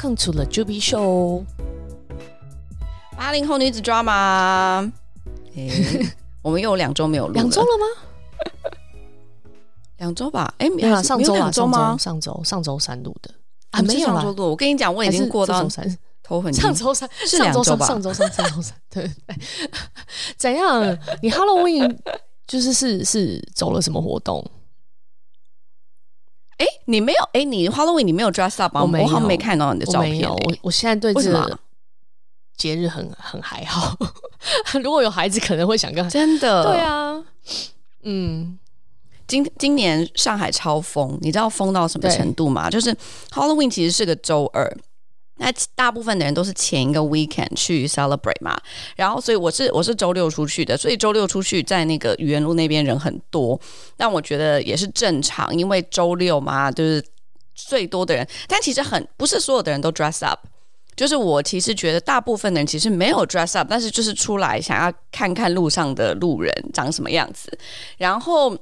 [0.00, 1.44] Welcome to the Juby Show，
[3.18, 4.90] 八零后女子 drama。
[5.56, 8.70] 欸、 我们又有两周没有录了，两周了吗？
[10.00, 10.54] 两周吧。
[10.56, 11.98] 哎、欸，没有，上周啊，周吗？
[11.98, 13.30] 上周上周三录的
[13.72, 14.48] 啊，没有上周录。
[14.48, 15.68] 我跟你讲，我已经过到
[16.22, 17.86] 头很上周三是两周吧？
[17.86, 19.70] 上周三，上周三，对 对对。
[20.38, 20.98] 怎样？
[21.20, 21.94] 你 Halloween
[22.46, 24.42] 就是是是走了什么活动？
[26.60, 28.82] 哎，你没有哎，你 Halloween 你没有 dress up 吗？
[28.82, 30.28] 我好像没看到你的照片。
[30.28, 31.58] 我我我现在对这个
[32.56, 33.96] 节日很很还好。
[34.82, 37.24] 如果有孩子，可能会想跟真的对啊。
[38.02, 38.58] 嗯，
[39.26, 42.68] 今今年上海超疯，你知道疯到什么程度吗？
[42.68, 42.94] 就是
[43.30, 44.70] Halloween 其实是个周二。
[45.42, 48.60] 那大部分的人都是前一个 weekend 去 celebrate 嘛，
[48.94, 53.58] 然后所以我是我是周六出去的，所以周六出去在那个愚园路那边人很多，
[53.96, 57.02] 但我觉得也是正常，因为周六嘛，就是
[57.54, 58.28] 最多的人。
[58.46, 60.40] 但其实很不是所有的人都 dress up，
[60.94, 67.50] 就是我其实觉得大部分的人其实没有 dress up，但是就是出来想要看看路上的路人长什么样子。
[67.96, 68.54] 然后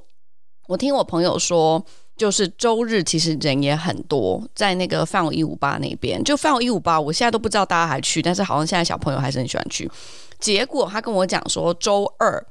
[0.67, 1.85] 我听我朋友说。
[2.19, 9.89] 就是周日其实人也很多，在那个饭友一五八那边，就饭友一五八，我现在都不知道大家还去，但是好像现在小朋友还是很喜欢去。
[10.37, 12.45] 结果他跟我讲说，周二，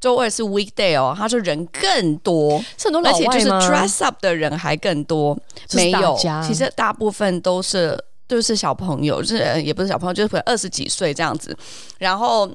[0.00, 3.26] 周二是 weekday 哦，他说人更多，是很多老外？
[3.26, 5.36] 而且就是 dress up 的人还更多，
[5.72, 11.58] 没有，其实大部分都是都是小朋友，就是也不是小朋友，就是可能二十几岁这样子，
[11.98, 12.48] 然后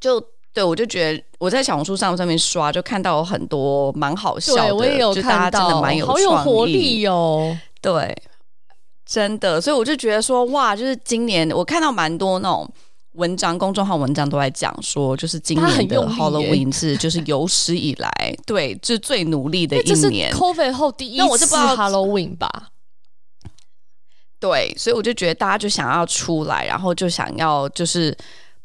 [0.00, 0.20] 就。
[0.54, 7.56] 对，我就觉得我在小红书上上面刷，就看到有很多蛮好笑的，我也有看到，真的蛮有好有活力哦。
[7.80, 8.12] 对，
[9.06, 12.68] 真的，所以我就觉得说，哇，就是今年我看到蛮多那种
[13.12, 18.10] 文章，公众号文章都在讲说，就是今年的 Halloween 是就是有史以来
[18.44, 20.32] 对，就是最努力的一年。
[20.32, 22.50] COVID 后第一次 Halloween 吧？
[24.40, 28.16] 对，所以我就觉得大家就想要出来，然后就想要就是。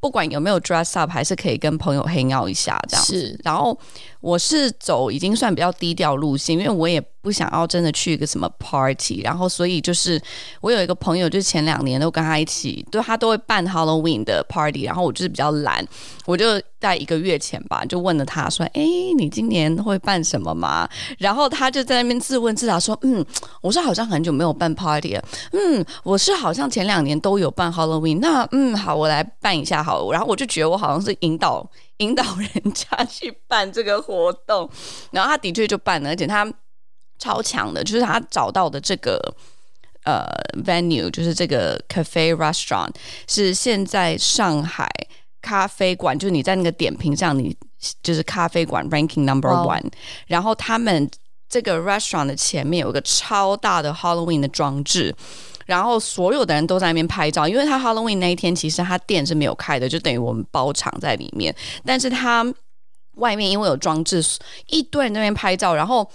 [0.03, 3.14] 不管有没有 dress up，还是可以跟朋友 hang out 一下这样子。
[3.14, 3.80] 是，然后
[4.23, 9.22] 我是走已经算比较低调路线，因为我也不想要真的去一个什么 party。
[9.22, 10.19] 然后，所以就是
[10.61, 14.84] 我有一个朋友，就前两年都跟他一起，对他都会办 Halloween 的 party。
[14.84, 15.85] 然后我就是比较懒，
[16.25, 16.45] 我就
[16.79, 18.81] 在一个月前吧，就问了他说：“哎，
[19.17, 20.88] 你今年会办什么吗？”
[21.19, 23.25] 然后他就在那边自问自答说：“嗯，
[23.61, 25.23] 我是好像很久没有办 party 了。
[25.51, 28.19] 嗯，我是好像前两年都有办 Halloween。
[28.19, 34.69] 那嗯，好，我来办一下好。”然后我就觉得我好像是引导引导人家去办这个活动，
[35.11, 36.51] 然后他的确就办了，而且他
[37.19, 39.19] 超强的，就是他找到的这个
[40.03, 40.25] 呃
[40.65, 42.89] venue，就是这个 cafe restaurant
[43.27, 44.89] 是现在上海
[45.41, 47.55] 咖啡馆，就是你在那个点评上，你
[48.01, 49.91] 就是咖啡馆 ranking number one，哦，
[50.27, 51.09] 然后他们
[51.47, 55.15] 这个 restaurant 的前面有一个超大的 Halloween 的装置。
[55.66, 61.56] 然后所有的人都在那边拍照，因为他 Halloween 那一天其实他店是没有开的，就等于我们包场在里面。
[61.85, 62.46] 但是他
[63.16, 64.23] 外面因为有装置，
[64.68, 65.75] 一堆人在那边拍照。
[65.75, 66.09] 然后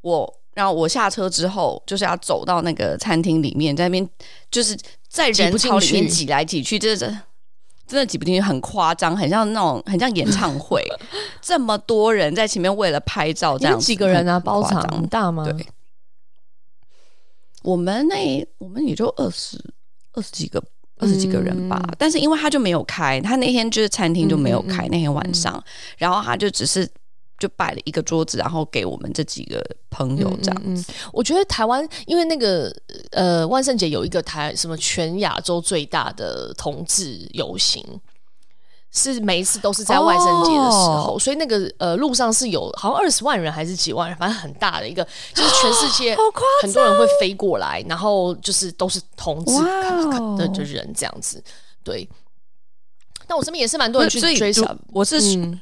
[0.00, 4.08] 我，然后我下车之后就是要走到那个餐厅里面，在那边
[4.50, 4.76] 就是
[5.08, 7.18] 在人潮里面挤来挤去，真的
[7.86, 10.84] 真的挤不进去，很夸张，很像那种很像演唱会，
[11.40, 14.38] 这么多人在前面为了拍照，这样几个人啊？
[14.38, 15.44] 包场很大吗？
[15.44, 15.66] 对。
[17.62, 19.58] 我们那我们也就二十
[20.12, 20.62] 二十几个
[20.96, 25.64] 二十几个人吧，嗯，但是因为他就没有开，他那天就是餐厅就没有开，那天晚上，嗯，
[25.98, 26.88] 然后他就只是
[27.38, 30.92] 就摆了一个桌子，然后给我们这几个朋友这样子。
[30.92, 32.74] 嗯嗯，我觉得台湾因为那个
[33.12, 37.84] 呃万圣节有一个台什么全亚洲最大的同志游行。
[38.92, 46.16] 是每一次都是在万圣节的时候，哦、所以那个呃路上是有好像二十万人还是几万人，反正很大的一个，就是全世界
[46.62, 49.52] 很多人会飞过来，然后就是都是同志
[50.38, 51.42] 的的人这样子。
[51.84, 52.08] 对，
[53.28, 54.76] 但我身边也是蛮多人去追什么。
[54.88, 55.60] 我是、嗯、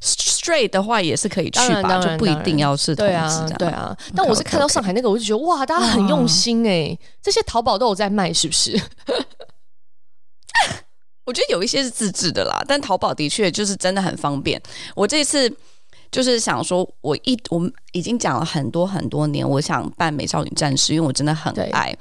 [0.00, 3.10] straight 的话也是可以去吧，就不一定要是同志。
[3.10, 3.96] 对啊，对啊。
[4.16, 8.80] 但我是看到上海那个，我就觉得哇，大家很用心哎、欸，这些淘宝都有在卖，是不是？
[11.24, 14.60] 我觉得有一些是自制的啦，但淘宝的确就是真的很方便。
[14.94, 15.50] 我这次
[16.10, 21.96] 就是想说，我一我们已经讲了很多很多年，我想办美少女战士，因为我真的很爱，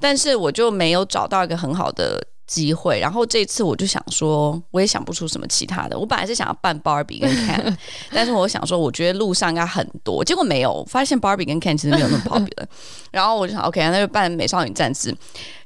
[0.00, 2.24] 但是我就没有找到一个很好的。
[2.48, 5.96] 机会，然后这次我就想说，我也想不出什么其他的。
[5.96, 7.76] 我本来是想要办 Barbie 跟 Ken，
[8.10, 12.66] 但是我想说，我觉得路上应该很多，结果没有，发现 Barbie 跟 Ken 其实没有那么 popular。
[13.12, 15.14] 然后我就想，OK，那就办美少女战士。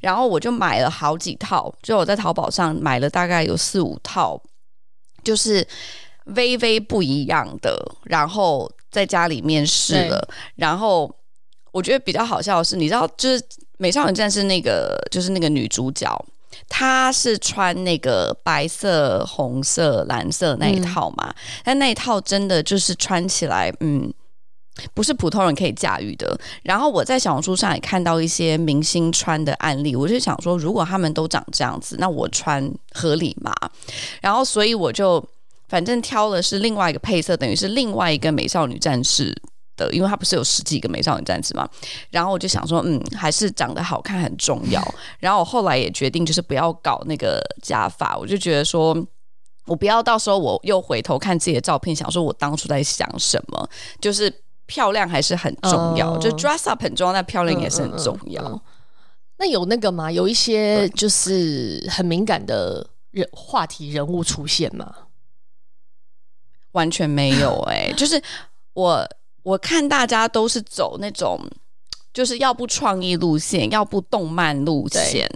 [0.01, 4.39] 然后我就买了好几套，就我在淘宝上买了大概有四五套，
[5.23, 5.67] 就是
[6.35, 7.81] 微微不一样的。
[8.05, 11.09] 然后在家里面试了，然后
[11.71, 13.41] 我觉得比较好笑的是，你知道，就是。
[13.79, 16.25] 美少女战士那个就是那个女主角，
[16.75, 21.29] 她是穿那个白色、红色、蓝色那一套嘛？
[21.29, 21.35] 嗯、
[21.65, 24.11] 但那一套真的就是穿起来，嗯，
[24.95, 26.35] 不是普通人可以驾驭的。
[26.63, 33.53] 然后我在小红书上也看到一些明星穿的案例，我就想说，如果他们都长这样子，那我穿合理吗？
[34.23, 35.23] 然后所以我就
[35.69, 39.37] 反正挑的是另外一个配色，等于是另外一个美少女战士。
[39.87, 41.69] 的，因为他不是有十几个美少女战士嘛，
[42.11, 44.83] 然后我就想说，嗯，还是长得好看很重要。
[45.19, 48.17] 然后我后来也决定，就是不要搞那个假发。
[48.17, 48.97] 我就觉得说，
[49.67, 53.69] 我不要到时候我又回头看自己的照片，想说我当初在想什么。
[54.01, 54.33] 就是
[54.67, 58.43] 漂亮还是很重要，uh, 就 dress up 很重要，但漂亮也是很重要。
[58.43, 58.61] Uh, uh, uh.
[59.39, 60.11] 那有那个吗？
[60.11, 64.95] 有一些就是很敏感的人话题人物出现吗？
[66.73, 68.23] 完全没有哎、欸，就是
[68.75, 69.09] 我。
[69.43, 71.41] 我看大家都是走那种，
[72.13, 75.29] 就是要不创意路线，要不动漫路线，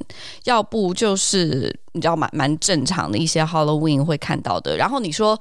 [0.44, 4.76] 要不就是你知道蛮蛮正常的一些 Halloween 会看到的。
[4.76, 5.38] 然后你说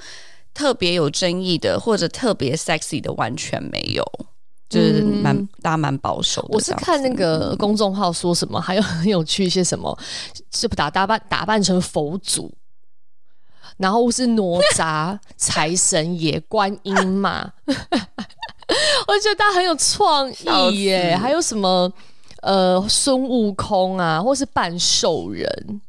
[0.54, 4.04] 特别有争议的或者特别 sexy 的，完全没有，
[4.70, 6.50] 就是蛮、嗯、大家蛮保守的。
[6.52, 9.98] 我是看那个公众号说什么，还有很有趣一些什么，
[10.54, 12.52] 是不打打扮打扮成佛祖，
[13.78, 14.42] 然后是哪
[14.74, 17.52] 吒、 财神爷、观音嘛。
[19.08, 20.28] 我觉得他很有创
[20.72, 21.92] 意耶，还有什么
[22.42, 25.82] 呃孙悟空啊，或是半兽人，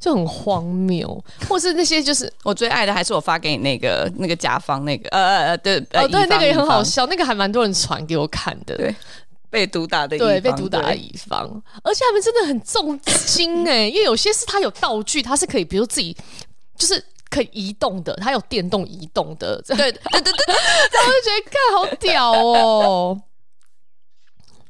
[0.00, 8.96] 就很荒谬，或是那些就是我最爱的，还是我发给你那个那个甲方那个呃呃呃对哦对那个也很好笑，那个还蛮多人传给我看的，对
[9.50, 16.16] 被毒打的对被毒打的乙方，而且他们真的很重金哎，因为有些是他有道具，他是可以比如自己
[16.78, 17.04] 就是。
[17.36, 20.32] 可以移动的，它有电动移动的，对对对对对，
[20.92, 23.20] 然后就觉得看好屌哦，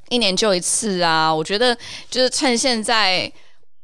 [0.09, 1.33] 一年就一次啊！
[1.33, 1.77] 我觉得
[2.11, 3.33] 就是趁现在，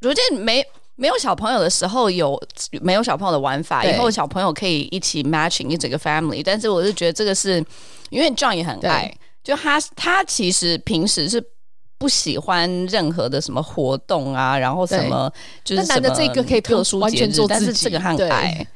[0.01, 0.65] 如果没
[0.97, 2.37] 没有小朋友的时候有
[2.81, 6.43] 没有小朋友的玩法，以后小朋友可以一起 matching 一整个 family。
[6.45, 7.65] 但是我是觉得这个是
[8.11, 11.41] 因为 John 也很爱，就他他其实平时是。
[12.03, 15.33] 不喜欢任何的什么活动啊，然后什么
[15.63, 18.67] 就是男的这个可以特殊完全做但是这个很爱。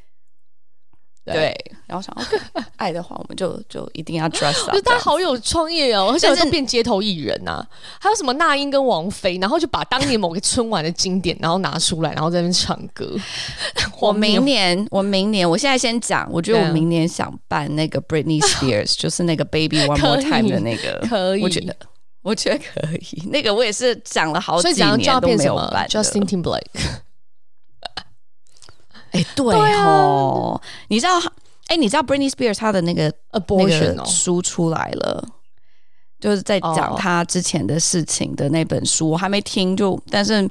[1.24, 4.80] 对，对然后想要 爱的话，我们就就一定要 dress up。
[4.84, 7.66] 他好有创意哦，而且都变街头艺人呐、啊。
[7.98, 13.12] 还有什么那英跟王菲，然后就把当年某个春晚的经典，然后拿出来，然后在那边唱歌。
[14.00, 21.74] 我明年，我明年，我现在先讲，我觉得我明年想办那个 Britney Spears， 就是那个 Baby One More Time 的那个，可以，我觉得。
[22.26, 22.80] 我觉得可
[23.12, 25.86] 以，那个我也是讲了好几年都没有办。
[25.88, 26.66] Justin Timberlake，
[29.12, 31.22] 哎，对哦，你知道？
[31.68, 35.24] 哎，你知道 Britney Spears 她的那个 abortion 那个书出来了，
[36.18, 40.48] 就是在讲她之前的事情的那本书，我还没听就，但是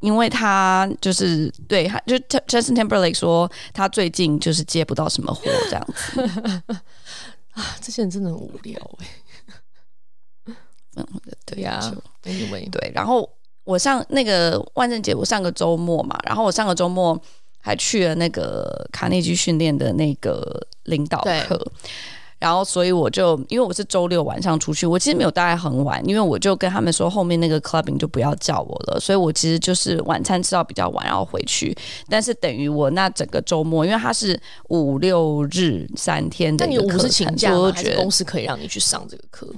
[0.00, 6.20] 因为他就是对，就 Justin Timberlake 说他最近就是接不到什么活这样子
[7.54, 9.06] 啊，这些人真的很无聊哎。
[10.96, 11.06] 嗯，
[11.46, 11.80] 对呀
[12.22, 13.28] 对，然后
[13.64, 17.20] 我上那个万圣节，我上个周末嘛，然后我上个周末
[17.60, 21.64] 还去了那个卡内基训练的那个领导课，
[22.38, 31.72] 然后所以我就因为我是周六晚上出去，我其实没有待很晚，因为我就跟他们说后面那个 clubbing 就不要叫我了，所以我其实就是晚餐吃到比较晚，然后回去，
[32.08, 34.38] 但是等于我那整个周末，因为它是
[34.70, 37.72] 五六日三天的，那你五是请假吗？
[37.72, 39.48] 还是公司可以让你去上这个课？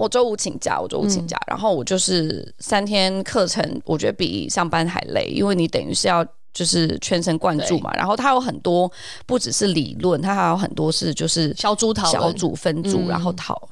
[0.00, 7.92] 我周五请假，我周五请假，嗯、然后我就是三天课程，我觉得比上班还累，因为你等于是要就是全神贯注嘛。
[7.94, 8.90] 然后它有很多
[9.26, 13.68] 不只是理论，它还有很多是就是小组讨论、小组分组，然后讨。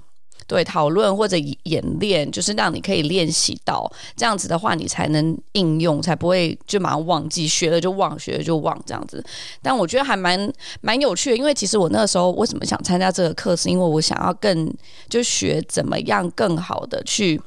[0.48, 9.22] 对，讨论或者演练，就是让你可以练习到这样子的话，你才能应用，才不会就马上忘记，学了就忘，学了就忘这样子。
[9.60, 10.50] 但我觉得还蛮
[10.80, 14.74] 蛮有趣的，因为其实我那个时候为什么想参加这个课，是因为我想要更
[15.10, 17.38] 就学怎么样更好的去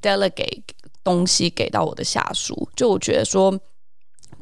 [0.00, 0.62] delegate
[1.04, 2.66] 东西给到我的下属。
[2.74, 3.60] 就我觉得说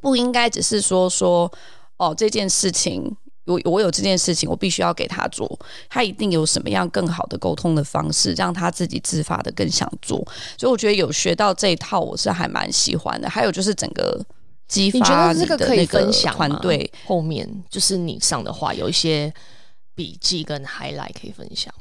[0.01, 1.53] 不应该只是说说
[1.97, 3.17] 哦这件事情。
[3.47, 10.19] 我我有这件事情，我必须要给他做，他一定有什么样更好的沟通的方式，让他自己自发的更想做。
[10.59, 13.31] 所以我觉得有学到这一套，我是还蛮喜欢的。
[13.31, 14.21] 还有就是整个
[14.67, 19.33] 激发你的那个团队，后面就是你上的话，有一些
[19.95, 21.73] 笔记跟 highlight 可以分享。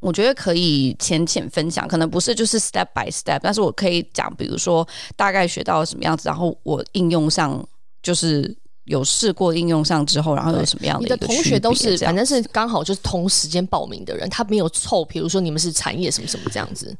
[0.00, 7.66] 我觉得可以浅浅分享，可能不是就是 step by step，但是我可以讲，比如说大概学到了什么样子，然后我应用上
[8.02, 8.54] 就是。
[8.84, 11.02] 有试过应用上之后，然后有什么样的？
[11.02, 16.96] 你的同学都是反正是刚好就是同时间报名的人，他没有凑，比如说你们是产业什么什么这样子。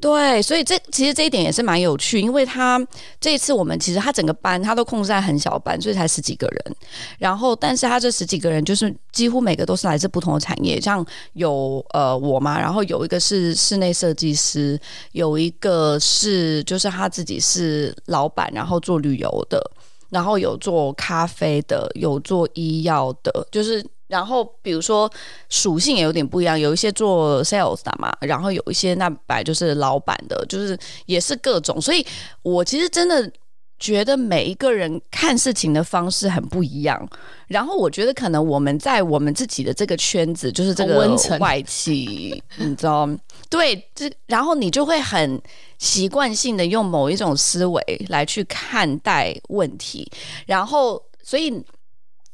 [0.00, 2.82] 对，所以这其实这一点也是蛮有趣，因为他
[3.20, 6.76] 这一次我们其实他整个班他都控制在很小班，所以才十几个人。
[7.18, 11.04] 然后，但是他这十几个人就是几乎每个都是来自不同的产业，像
[11.34, 14.80] 有呃我嘛，然后有一个是室内设计师，
[15.12, 19.62] 有一个是就是他自己是老板，然后做旅游的，
[20.10, 23.84] 然后有做咖啡的，有做医药的，就是。
[24.10, 25.08] 然后，比如说
[25.48, 30.76] 属性也有点不一样，有一些做 sales 的嘛，然后有一些那白就是老板的，就是
[31.06, 31.80] 也是各种。
[31.80, 32.04] 所以
[32.42, 33.30] 我其实真的
[33.80, 37.08] 觉得每一个人看事情的方式很不一样。
[37.48, 40.98] 然后我觉得可能我们在我们自己的这个圈子，就是这个
[41.40, 43.18] 外企，你知道吗，
[43.50, 45.42] 对，这然后你就会很
[45.78, 50.08] 习惯性的用某一种思维来去看待问题，
[50.46, 51.60] 然后所以。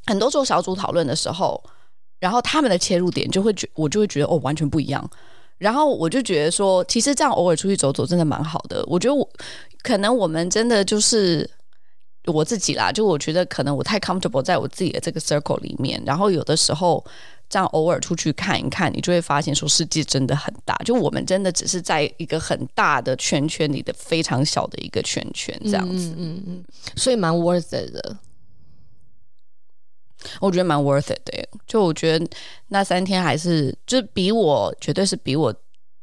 [0.09, 1.61] 很多做小组讨论的时候，
[2.21, 5.11] 然后他们的切入点就会觉，我就会觉得哦，完全不一样。
[5.59, 8.85] 然后我就觉得说，其实这样偶尔出去走走真的蛮好的。
[8.87, 9.29] 我觉得我
[9.83, 11.49] 可能我们真的就是
[12.27, 16.03] 我自己啦，就我觉得可能我太 comfortable 在我自己的这个 circle 里面。
[16.05, 17.03] 然后有的时候
[17.49, 20.77] 这样偶尔出去看一看，你就会发现说世界真的很大。
[20.85, 26.09] 就我们真的只是在一个很大的圈圈里的非常小的一个圈圈这样子。
[26.17, 26.65] 嗯嗯嗯，
[26.97, 28.17] 所以蛮 worth it 的。
[30.41, 32.27] 我觉得蛮 worth it 的，就我觉得
[32.69, 35.55] 那三天还是，就比我绝对是比我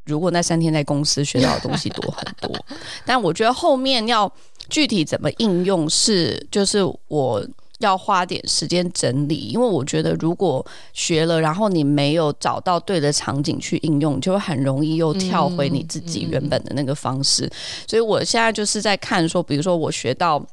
[0.05, 2.65] 如果那三天在公司学到的东西多很多。
[3.05, 4.31] 但我觉得后面要
[4.69, 7.45] 具体怎么应用是，就是我
[7.79, 17.49] 要花点时间整理，因为我觉得如果学了，然后你没有找到对的场景去应用，就会很容易又跳回你自己原本的那个方式。
[17.87, 20.45] 所以我现在就是在看说，比如说我学到。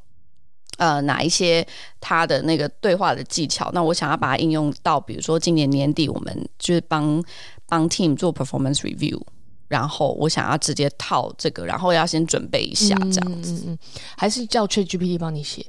[0.81, 1.63] 呃，哪一些
[1.99, 3.69] 他的那个对话的技巧？
[3.71, 7.23] 那我想要把它应用到，比如说今年年底我们就是帮
[7.67, 9.21] 帮 team 做 performance review，
[9.67, 13.77] 然后我想要直接套这个，然后要先准备一下这样子，嗯、
[14.17, 15.63] 还是叫 ChatGPT 帮你写？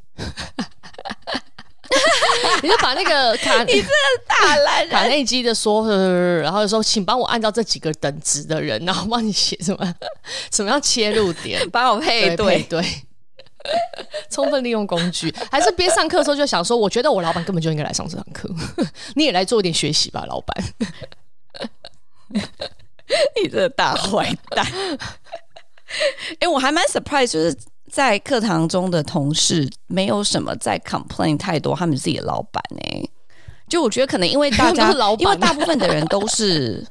[2.62, 3.88] 你就把那个卡，你这
[4.26, 5.86] 大懒卡内基的说，
[6.40, 9.94] 然后就说，请帮我按照这几个等值的人，然后帮你写什么
[10.50, 12.82] 什么样切入点，帮我配对对。
[14.30, 18.48] 充分利用工具，还是边上课的时候就想说，我觉得我老板根本就应该来上这堂课，
[19.14, 20.64] 你也来做一点学习吧，老板。
[23.42, 24.66] 你这个大坏蛋！
[26.34, 27.54] 哎、欸，我还蛮 surprise，就是
[27.90, 33.10] 在课堂中的同事没有什么在 complain 太多，他们自己的老板呢、欸。
[33.68, 36.86] 就我觉得可能因为大家，老因为大部分的人都是，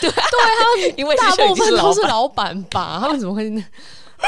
[0.00, 3.50] 对对啊，因为大部分都是老板吧，他们怎么会？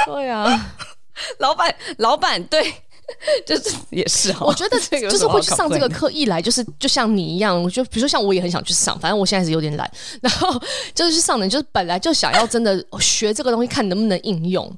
[0.06, 0.74] 对啊。
[1.38, 2.72] 老板，老板，对，
[3.46, 4.44] 就是也是哈。
[4.46, 9.90] 我觉得就是会去上这个课，一来就是就像你一样，就比如说像我也很想去上，反正我现在是有点懒。
[10.20, 10.60] 然后
[10.94, 14.70] 就是去上的，就是本来就想要真的学这个东西，看能不能应用。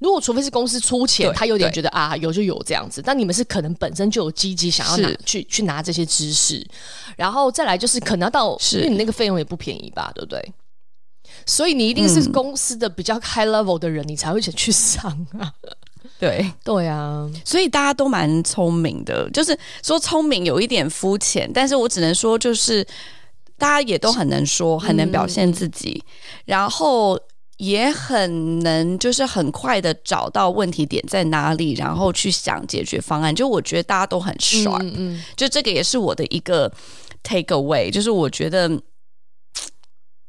[0.00, 6.64] 如果除非是公司出钱，他有点觉得啊有就有这样子，但你们是可能本身就有积极想要拿去去拿这些知识，
[7.16, 10.52] 然后再来就是可能要到，因为你那个费用也不便宜吧，对不对？
[11.46, 15.50] 所以你一定是公司的比较 high level 的人，嗯、你才会想去上啊。
[16.18, 22.84] 对对啊，所以大家都蛮聪明的，就是说聪明有一点肤浅，但是我只能说就是
[23.56, 26.12] 大家也都很能说，很能表现自己，嗯、
[26.46, 27.18] 然后
[27.58, 33.34] 也很能就是很快的找到问题点在哪里，然后去想解决方案。
[33.34, 34.34] 就我觉得大家都很
[34.80, 36.68] 嗯嗯，就这个也是我的一个
[37.22, 38.68] take away，就是我觉得。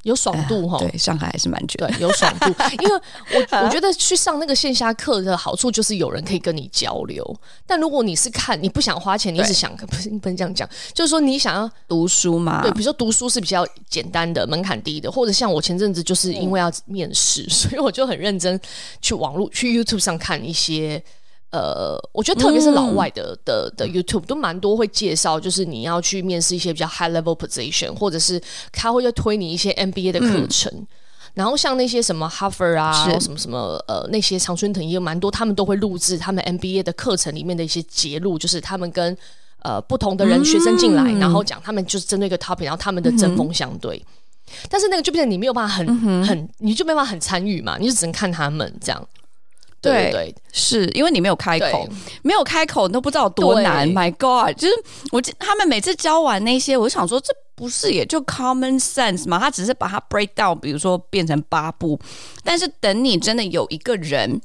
[0.03, 2.47] 有爽度哈、呃，对，上海还是蛮绝对，有爽度。
[2.81, 3.01] 因为
[3.33, 7.39] 我我觉得去上那个线下课的好处就是有人可以跟你交流。
[7.67, 12.61] 但如果你是看，你不想花钱，你一直想， 不是你不能这样讲，就是说你想要读书嘛？
[12.61, 18.59] 对，比如说读书是比较简单的，门槛低的，或者像我前阵子就是因为要面试，嗯、 所以我就很认真
[19.01, 21.03] 去网络去 YouTube 上看一些。
[21.51, 28.39] 呃，我觉得特别是老外的、嗯、的的 YouTube 都蛮多会介绍，就是你要去面试一些比较 high level position，或者是
[28.71, 30.71] 他会推你一些 MBA 的课程。
[30.75, 30.87] 嗯、
[31.33, 39.17] 然后像那些什么 Harvard 啊，然后什么什么呃那些常春藤也有蛮多，他们都会录制他们 MBA 的课程里面的一些节录，就是他们跟
[39.63, 43.97] 呃不同的人、嗯、学生进来，然后讲他们就是针对一个 topic，然后他们的针锋相对。
[43.97, 49.07] 嗯、但是那个就变成你没有办法很、嗯、很，你就没办法很参与嘛，你就只能看他们这样。
[49.81, 51.87] 对对，对，是因为你没有开口，
[52.21, 53.89] 没有开口，你都不知道有多难。
[53.91, 54.73] My God，就是
[55.11, 59.39] 我他们每次教完那些，我想说，这不是也就 common sense 吗？
[59.39, 61.99] 他只是把它 break down，比如说变成八步，
[62.43, 64.41] 但是等你真的有一个人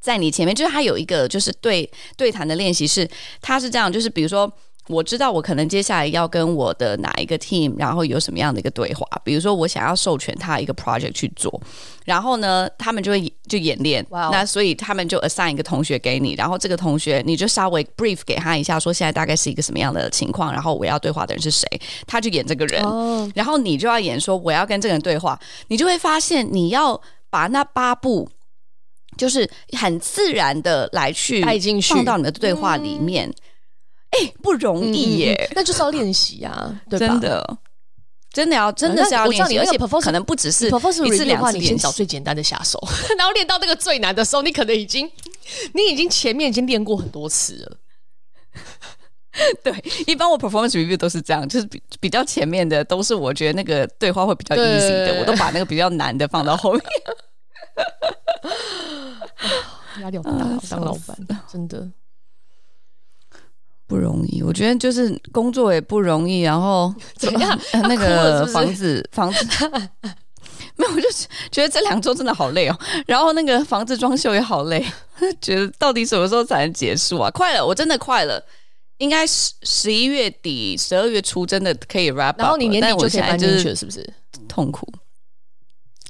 [0.00, 3.08] 在你前面，就是他有一个就是对对谈的练习是，
[3.40, 4.52] 他是这样，就是比如说
[4.88, 9.06] 我知道我可能接下来要跟我的哪一个 team，然后有什么样的一个对话。
[9.24, 11.60] 比如说，我想要授权他一个 project 去做，
[12.04, 14.06] 然后呢，他们就会就演练。
[14.10, 14.30] Wow.
[14.30, 21.66] 那所以他们就 assign 一个同学给你，然后这个同学你就稍微 brief 给他一下，说现在大概是一个什么样的情况，然后我要对话的人是谁，
[22.06, 23.28] 他就演这个人，oh.
[23.34, 25.38] 然后你就要演说我要跟这个人对话，
[25.68, 28.28] 你就会发现你要把那八步
[29.16, 33.32] 就是很自然的来去带进去，放到你的对话里面。
[34.10, 37.06] 哎、欸，不容易耶，嗯、那就是要练习呀， 对吧？
[37.06, 37.58] 真的，
[38.32, 42.80] 真的要，真的是要练习，而且可能不只是一次两次，你先找最简单的下手，
[43.18, 45.10] 然后练到那个最难的时候，你可能已经，
[45.74, 47.76] 你已经前面已经练过很多次了。
[49.62, 56.82] 对，一般我 performance review 都是这样，就是比比较前面的都是我觉得那个对话会比较 easy 的，我都把那个比较难的放到后面。
[60.00, 61.16] 压力好大，啊、当老板
[61.50, 61.86] 真的。
[63.86, 67.58] 不容易，我觉得就是工作也不容易，然后 怎么样？
[67.88, 69.46] 那个 房子，房子
[70.76, 71.08] 没有，我就
[71.50, 72.78] 觉得这两周真的好累哦。
[73.06, 74.84] 然后那个房子装修也好累，
[75.40, 77.30] 觉得到底什么时候才能结束啊？
[77.30, 78.42] 快了，我真的快了，
[78.98, 82.40] 应该十十一月底、十二月初真的可以 wrap up。
[82.40, 84.06] 然后你年底就可以搬进去了，是不是？
[84.48, 84.86] 痛苦。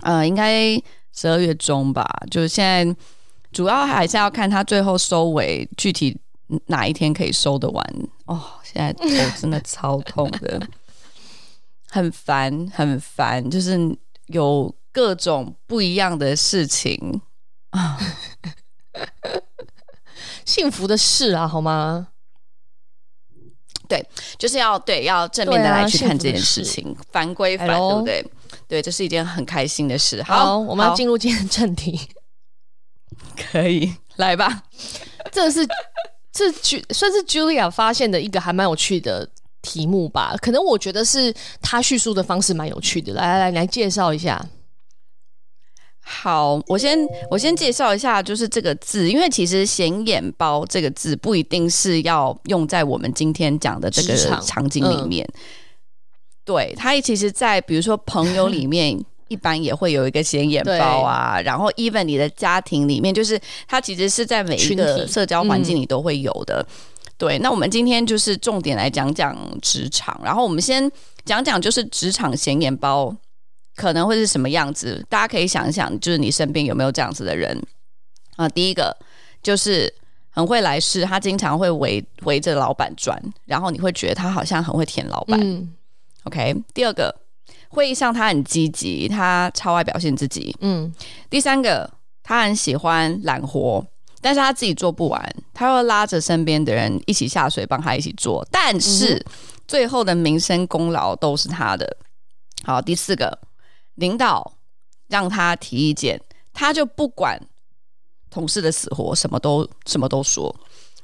[0.03, 0.75] 呃，应该
[1.15, 2.05] 十二月中吧。
[2.31, 2.97] 就是现在
[3.53, 6.19] 主要还是要看他最后收尾具体。
[6.67, 7.85] 哪一天可以收得完？
[8.27, 9.07] 哦，现在头
[9.41, 10.61] 真的超痛的，
[11.91, 13.77] 很烦，很烦，就是
[14.27, 17.21] 有各种不一样的事情
[17.71, 17.99] 啊，
[20.45, 22.09] 幸福的事啊，好吗？
[23.89, 24.05] 对，
[24.37, 28.31] 就是要对要正面的来去看这件事情，烦归烦，对不对？
[28.67, 30.21] 对，这是一件很开心的事。
[30.25, 32.09] 好，好，我们要进入今天的正题，
[33.53, 34.65] 可以来吧？
[35.31, 35.67] 这是。
[36.37, 36.53] 是
[36.91, 39.29] 算是 Julia 发现的一个还蛮有趣的
[39.63, 40.35] 题目吧？
[40.41, 43.15] 可能我觉得是他叙述的方式蛮有趣的。
[43.15, 44.47] 来来来，来介绍一下。
[46.01, 46.99] 好，我先
[47.31, 55.27] 我先介绍一下，就是这个字，因为其实显眼包这个字不一定是要用在我们今天讲的这个场景里面。
[55.35, 55.41] 嗯、
[56.45, 59.03] 对，它其实，在比如说朋友里面。
[59.29, 66.65] 一般也会有一个显眼包啊，然后 even 你的家庭里面，就是它其实是在每一个社交环境里都会有的。
[66.69, 70.91] 嗯、对，那我们今天就是重点来讲讲职场，然后我们先
[71.25, 73.15] 讲讲就是职场显眼包
[73.75, 77.61] 可能会是什么样子，大家可以想一想，就是你身边有没有这样子的人
[78.37, 78.49] 啊？
[78.49, 78.97] 第一个
[79.43, 79.93] 就是
[80.31, 85.41] 很会来事，他经常会围围着老板转，然后你会觉得他好像很会舔老板。
[85.43, 85.75] 嗯、
[86.23, 87.13] OK，第二个。
[87.77, 90.57] 会议上他很积极，他超爱表现自己。
[90.61, 90.91] 嗯，
[91.29, 91.89] 第三个，
[92.23, 93.85] 他很喜欢揽活，
[94.23, 99.23] 但是他自己做不完，他会拉着身边的人一起下水帮他一起做，但是
[99.69, 101.99] 最后的名声功劳都是他的。
[102.65, 103.39] 好，第四个，
[103.97, 104.55] 领导
[105.09, 106.19] 让他提意见，
[106.55, 107.39] 他就不管
[108.31, 110.55] 同事的死活，什么都什么都说。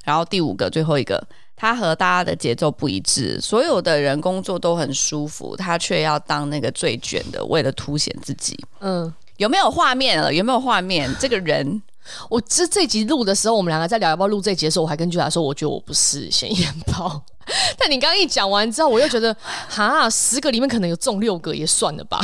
[0.03, 1.25] 然后第五个，最后一个。
[1.55, 8.59] 他和大家的节奏不一致，所有的人工作都很舒服，他却要当那个最卷的，为了凸显自己。
[8.81, 10.33] 嗯，有没有画面了？
[10.33, 11.09] 有没有画面？
[11.21, 11.81] 这个人，
[12.29, 17.23] 我这这集录的时候，我们两个在聊要不要录这集的时候，我还跟剧来说，我觉得我不是显眼包。
[17.77, 19.33] 但你刚刚一讲完之后，我又觉得，
[19.69, 22.19] 哈，十个里面可能有中六个，也算了吧。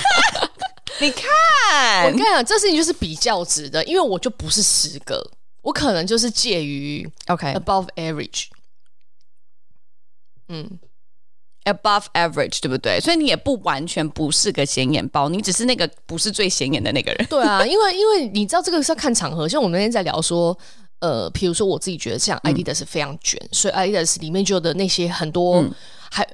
[1.00, 5.26] 你看，我跟你讲，这事情就是比较值的，因为我就不是十个。
[5.62, 8.46] 我可能就是介于 OK above average，
[10.48, 10.78] 嗯
[11.64, 12.98] ，above average 对不对？
[13.00, 17.26] 所以你也不完全不是个显眼包，你只是那个不是最显眼的那个人。
[17.28, 20.56] 对啊， 因为因为你知道这个是要看场合，像我们那天在聊说，
[21.00, 25.74] 呃，比如说我自己觉得像 Adidas 非常卷，嗯、所以 Adidas 里面就有的那些很多、嗯、
[26.10, 26.26] 还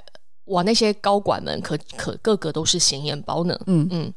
[0.45, 3.59] 哇那些高管们可可个个都是显眼包呢。
[3.67, 4.15] 嗯嗯。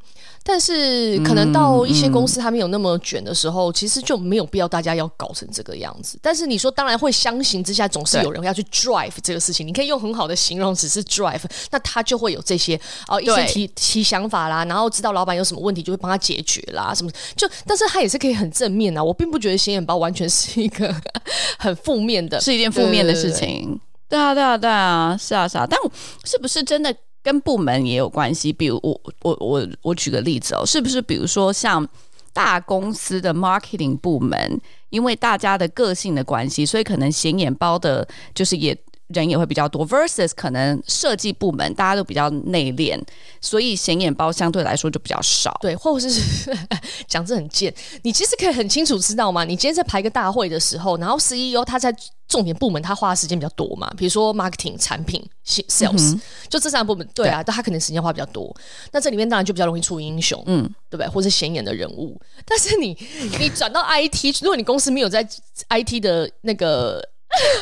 [0.52, 6.18] 但是可能到一些公司，他们有那么卷的时候，嗯嗯、其实就没有必要大家要搞成这个样子。
[6.24, 9.68] 但是你说，当然会相形之下，总是有人要去 drive 这个事情。
[9.68, 12.76] 你可以用很好的形容只是 drive，那他就会有这些
[13.08, 17.48] 哦、呃、一些提提想法啦，然后知道老板有什么问题，就会帮他解决啦，什么就。
[17.68, 20.92] 但是他也是可以很正面啊，我并不觉得显眼包完全是一个
[21.60, 23.80] 很负面的，是一件负面的事情。
[24.10, 25.68] 对啊，对啊，对啊，是啊，是啊。
[25.70, 25.80] 但
[26.24, 26.92] 是不是真的？
[27.22, 31.02] 跟部门也有关系，比如我我我我举个例子哦，是不是？
[31.02, 31.88] 比如说像
[32.32, 38.78] 大公司的 marketing 部门，因为大家的个性的关系，所以可能显眼包的，就是也
[39.10, 43.00] 人也会比较多，versus 可能设计部门大家都比较内敛，
[43.42, 45.58] 所以显眼包相对来说就比较少。
[45.62, 46.56] 对，或者是
[47.08, 49.44] 讲这很贱，你其实可以很清楚知道嘛？
[49.44, 51.92] 你今天在排个大会的时候，然后 CEO 他在
[52.28, 58.56] 重点部门他花的时间比较多嘛，比如说 marketing 产品 sales，、嗯、就这三个部门，对啊，但他可能时间花比较多。
[58.92, 61.08] 那这里面当然就比较容易出英雄，嗯，对不对？
[61.08, 62.16] 或是显眼的人物。
[62.46, 62.96] 但是你
[63.40, 65.28] 你转到 IT，如果你公司没有在
[65.70, 67.04] IT 的那个。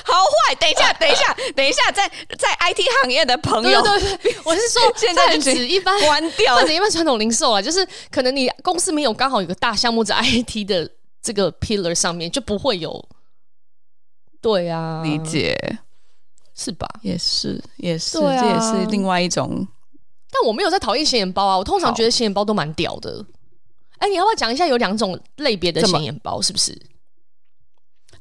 [0.07, 10.89] 好坏，等一下，等一下，等一下，在在 IT 行业的朋友，对对对， 我是说，现在只一般关掉，或者一般传统零售啊，就是可能你公司没有刚好有个大项目在 IT 的
[11.21, 13.07] 这个 pillar 上面，就不会有。
[14.39, 15.57] 对啊，理解
[16.55, 16.87] 是吧？
[17.01, 19.67] 也是，也是，啊、这也是另外一种。
[20.31, 23.25] 但我没有在讨厌显眼包啊，我通常觉得显眼包都蛮屌的。
[23.97, 26.79] 哎，你要不要讲一下有两种类别的显眼包，是不是？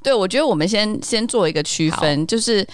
[0.03, 2.67] 对，我觉得我们先先做一个区分，就是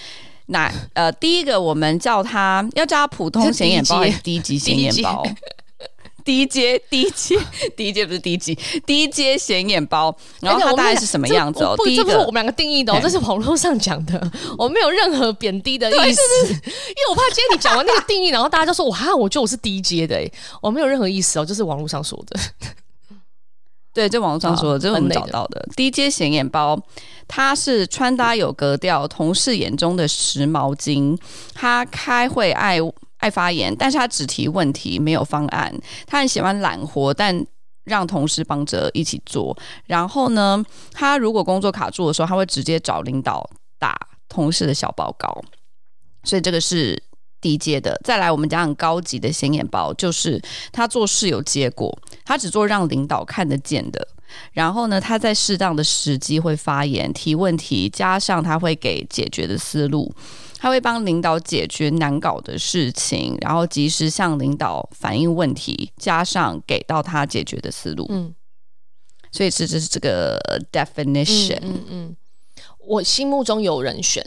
[0.47, 5.23] 哪呃，第一个我们叫它要叫它普通显眼包还是低级显眼包？
[6.23, 7.37] 低阶低阶
[7.75, 11.75] 低阶不是低级低阶显眼包，然后它大概是什么样子哦？
[11.75, 20.17] 不，这不是我们两个定义的哦，这是网络上讲的，我没有任何贬低的意思， 因为我怕今天你讲完那个定义，然后大家就说哇，我觉得我是低阶的，
[20.61, 22.39] 我没有任何意思哦，这是网络上说的。
[23.93, 26.77] 对，这网络上说的，这是我们找到的低阶显眼包。
[27.27, 31.17] 它是穿搭有格调，同事眼中的时髦精。
[31.53, 32.77] 他开会爱
[33.17, 35.73] 爱发言，但是他只提问题，没有方案。
[36.05, 37.45] 他很喜欢揽活，但
[37.85, 39.55] 让同事帮着一起做。
[39.85, 43.95] 然后呢，他如果工作卡住的时候，他会直接找领导打
[44.27, 45.41] 同事的小报告。
[46.23, 47.01] 所以这个是
[47.43, 47.99] 低阶的。
[48.03, 54.07] 再来，我们讲很高级的显眼包，就是他做事有结果，他只做让领导看得见的。
[54.53, 60.11] 然后呢，他在适当的时机会发言、提问题，加上他会给解决的思路，
[60.57, 68.07] 他会帮领导解决难搞的事情，然后及时向领导反映问题，加上给到他解决的思路。
[68.09, 68.33] 嗯，
[69.31, 70.39] 所以这就是这个
[70.71, 71.59] definition。
[71.61, 72.15] 嗯嗯，嗯，
[72.87, 74.25] 我心目中有人选，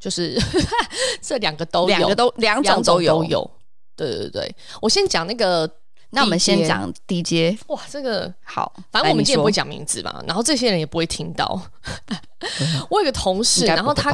[0.00, 0.36] 就是
[1.22, 3.50] 这两个都有，两个都两种都有，都有。
[3.94, 5.70] 对对对，我先讲那个。
[6.12, 11.46] 那我们先讲 DJ 哇，这个好，反正我们今天不会讲名字嘛，然后这些人也不会听到。
[12.90, 14.12] 我有个同事，然后他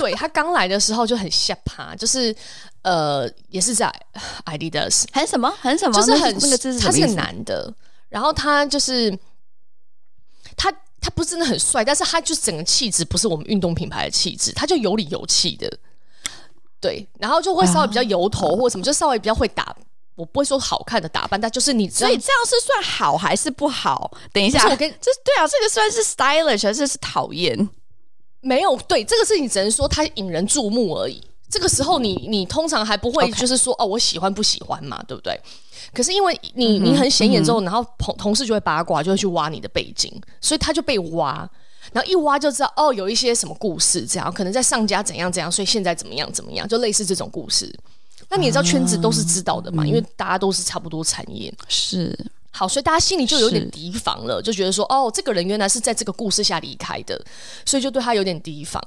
[0.00, 2.34] 对他刚来的时候就很吓趴，就是
[2.82, 3.88] 呃，也是在
[4.46, 5.48] Adidas，很什么？
[5.60, 7.72] 很什么，就是很那个字是他是个男的，
[8.08, 9.16] 然后他就是
[10.56, 15.70] 他他不是真的很帅，但是他就整个气质不是我们运动品牌的气质，他就有理有气的，
[16.80, 19.74] 对，然后就会稍微比较油头或什么，就稍微比较会打。
[20.16, 24.10] 我不会说好看的打扮，但就是你，所以这样是算好还是不好？
[24.32, 27.68] 等一下，我跟这对啊，这个算是 stylish 还是是讨厌？
[28.40, 31.22] 没有，对这个事情只能说他引人注目而已。
[31.48, 33.84] 这个时候你，你你通常还不会就是说 Okay.
[33.84, 35.40] 哦，我喜欢不喜欢嘛，对不对？
[35.92, 41.48] 可是因为你你很显眼之后，嗯、然后同同事就会八卦，就会去挖你的背景，所以他就被挖，
[41.92, 47.74] 然后一挖就知道哦，有一些什么故事，这样可能在上家怎样怎样，所以现在怎么样怎么样，就类似这种故事。
[48.28, 51.52] 那你也知道圈子都是知道的嘛，嗯、因为大家都是差不多产业。
[51.68, 52.16] 是。
[52.50, 57.20] 好，所以大家心里就有点提防了，就觉得说，哦，这个人原来是在这个故事下离开的，
[57.64, 58.82] 所以就对他有点提防。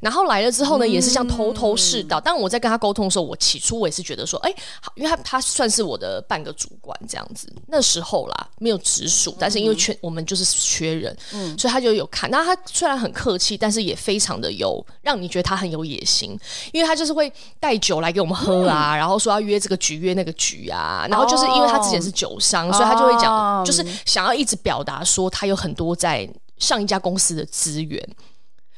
[0.00, 2.20] 然后来了之后呢，也是像头头是道。
[2.20, 7.50] 当我在跟他沟通的时候，我起初我也是觉得说，哎，好，因为他他算是我的半个主管这样子。
[7.68, 12.28] 那时候啦，没有直属，但是因为缺我们就是缺人，嗯，所以他就有看。
[12.30, 16.36] 那他虽然很客气，但是也非常的有让你觉得他很有野心，
[16.72, 28.08] 因为他就是会带酒来给我们喝啊，嗯、然后说要约这个局约那个局啊，然后就是因为他之前是酒商，哦、所以他就会讲，就是想要一直表达说他有很多在上一家公司的资源，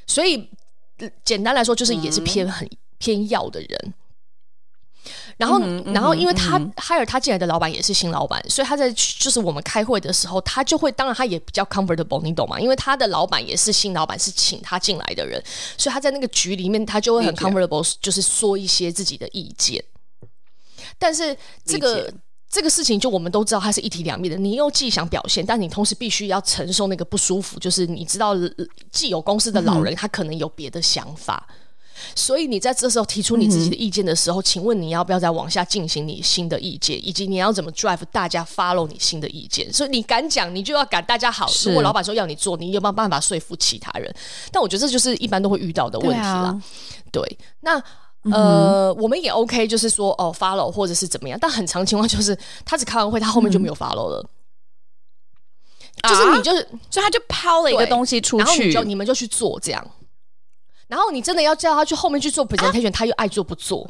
[0.06, 0.48] 所以。
[1.26, 3.94] 简单来说，就是也是偏很偏要的人。
[5.36, 5.60] 然后，
[5.92, 12.58] 然后，因为他 hire 他进来的老板也是新老板，所以他在就是我们开会的时候，他就会，当然他也比较 comfortable，你懂吗？
[12.58, 15.38] 因为他的老板也是新老板，是请他进来的人，
[15.76, 19.84] 所以他在那个局里面，他就会很 comfortable，就是说一些自己的意见。
[20.98, 22.10] 但是这个。
[22.56, 24.38] 这个事情就我们都知道，它是一体两面的。
[24.38, 27.60] 你又既想表现，但你同时必须要承受那个不舒服。
[27.60, 28.34] 就是你知道，
[28.90, 31.46] 既有公司的老人，他可能有别的想法，
[32.14, 39.70] 所以你在这时候提出你自己的意见的时候，请问你要不要再往下进行你新的意见，以及你要怎么 drive 大家 follow 你新的意见？
[39.70, 41.46] 所以你敢讲，你就要敢大家好。
[41.66, 44.10] 如果老板说要你做，你有没有办法说服其他人？
[44.50, 46.58] 但我觉得这就是一般都会遇到的问题啦。
[47.12, 47.82] 对，那。
[48.32, 54.26] 呃，我们也 OK，就是说哦，follow 或者是怎么样，但很长情况就是他只开完会，他后面就没有 follow 了，
[56.02, 59.90] 嗯、就是你就是，所以他就抛了一个东西出去，然后你就你们就去做这样。
[60.88, 63.88] 然后你真的要叫他去后面去做 presentation，、啊、他又爱做不做。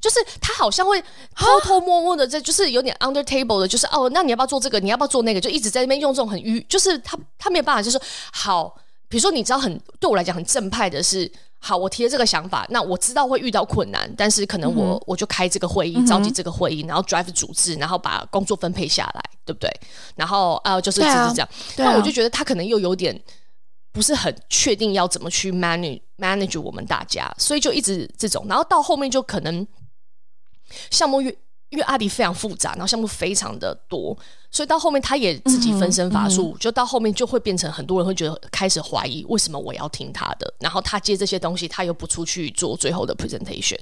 [0.00, 1.00] 就是他好像会
[1.34, 4.78] 偷偷摸摸的，在就是有点 under table 的，就是哦，那你要不要做这个？
[4.78, 5.40] 你要不要做那个？
[5.40, 7.98] 就一直在那边用这种很迂，就是他他没有办法，就是
[8.32, 8.78] 好。
[9.06, 11.30] 比如说，你知道很对我来讲很正派的是，
[11.66, 19.70] 好，我提了这个想法，那我知道会遇到困难，但是可能我、嗯、我就开这个会议，召集这个会议，然后 drive 组织，然后把工作分配下来，对不对？
[20.14, 21.48] 然后呃，就是就是这样。
[21.78, 23.18] 那、啊、我就觉得他可能又有点
[23.92, 29.66] 不是很确定要怎么去 manage manage 我们大家，所以就一直这种，然后到后面就可能。
[30.90, 31.30] 项目越
[31.74, 34.16] 因为阿迪非常复杂，然后项目非常的多，
[34.48, 43.76] 所以到后面他也自己分身乏术，嗯嗯、就到后面就会变成很多人会觉得开始怀疑为什么我要听他的，然后他接这些东西他又不出去做最后的 presentation，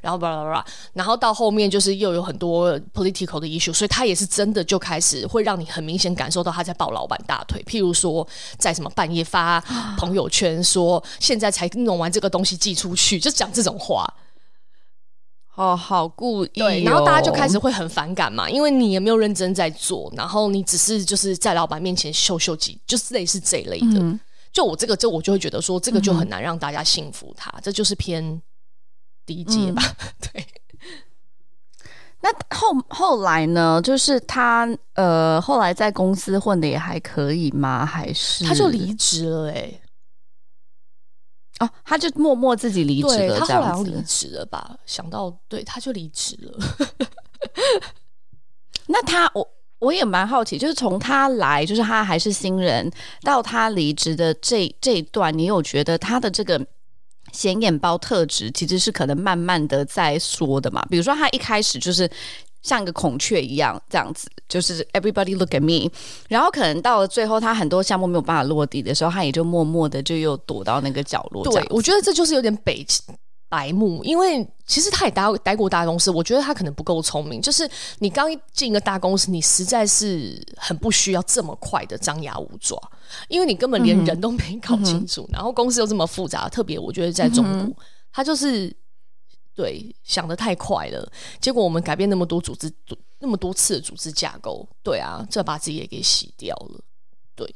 [0.00, 8.24] 然后巴拉巴拉，然后到后面就是又有很多 political 的 issue，所以他也是真的就开始会让你很明显感受到他在抱老板大腿，譬如说
[8.56, 9.60] 在什么半夜发
[9.98, 14.06] 朋友圈说现在才弄完这个东西寄出去，就讲这种话。
[15.62, 24.00] 哦，好故意、哦，对，然后大家就开始会很反感嘛，因为你也没有认真在做，然后你只是就是在老板面前秀秀几，就是类似这一类的。
[24.00, 24.18] 嗯、
[24.52, 28.42] 就我这个，就我就会觉得说，这个就很难让大家信服他，嗯、这就是偏
[29.24, 29.82] 低阶吧。
[29.86, 30.46] 嗯、 对。
[32.24, 33.80] 那后后来呢？
[33.82, 37.84] 就是他呃，后来在公司混的也还可以吗？
[37.84, 39.52] 还是他就离职了、欸？
[39.52, 39.81] 哎。
[41.64, 44.76] 哦，他就默默自己离职了，他后来离职了吧？
[44.86, 46.58] 想到对，他就离职了。
[48.88, 49.48] 那他我
[49.78, 52.90] 我也蛮好奇，就是从他来，就是他还是新人，
[53.22, 56.64] 到他离职的这这一段，你有觉得他的这个
[57.32, 60.84] 显眼包特质其实是可能慢慢的在说的嘛？
[60.90, 62.10] 比如说他一开始就是。
[62.62, 65.90] 像一个孔雀一样，这样子就是 everybody look at me，
[66.28, 71.42] 然后可能到了最后，他很多项目没有办法落地的时候，他也就默默的就又躲到那个角落。
[71.44, 72.86] 对，我觉得这就是有点北
[73.48, 77.42] 白目，因为其实他也待待过大公司，我觉得他可能不够聪明。
[77.42, 82.80] 就是你刚一进一个大公司，你实在是很不需要这么快的张牙舞爪，
[83.28, 87.74] 因为你根本连人都没搞清楚，嗯、然后公司又这么复杂，特别我觉得在中国，嗯、
[88.12, 88.74] 他就是。
[89.54, 92.72] 对，想得太快了，结果我们改变那么多组织，
[93.18, 96.80] 那么多次的组织架构，对啊，这把自己也给洗掉了。
[97.34, 97.54] 对，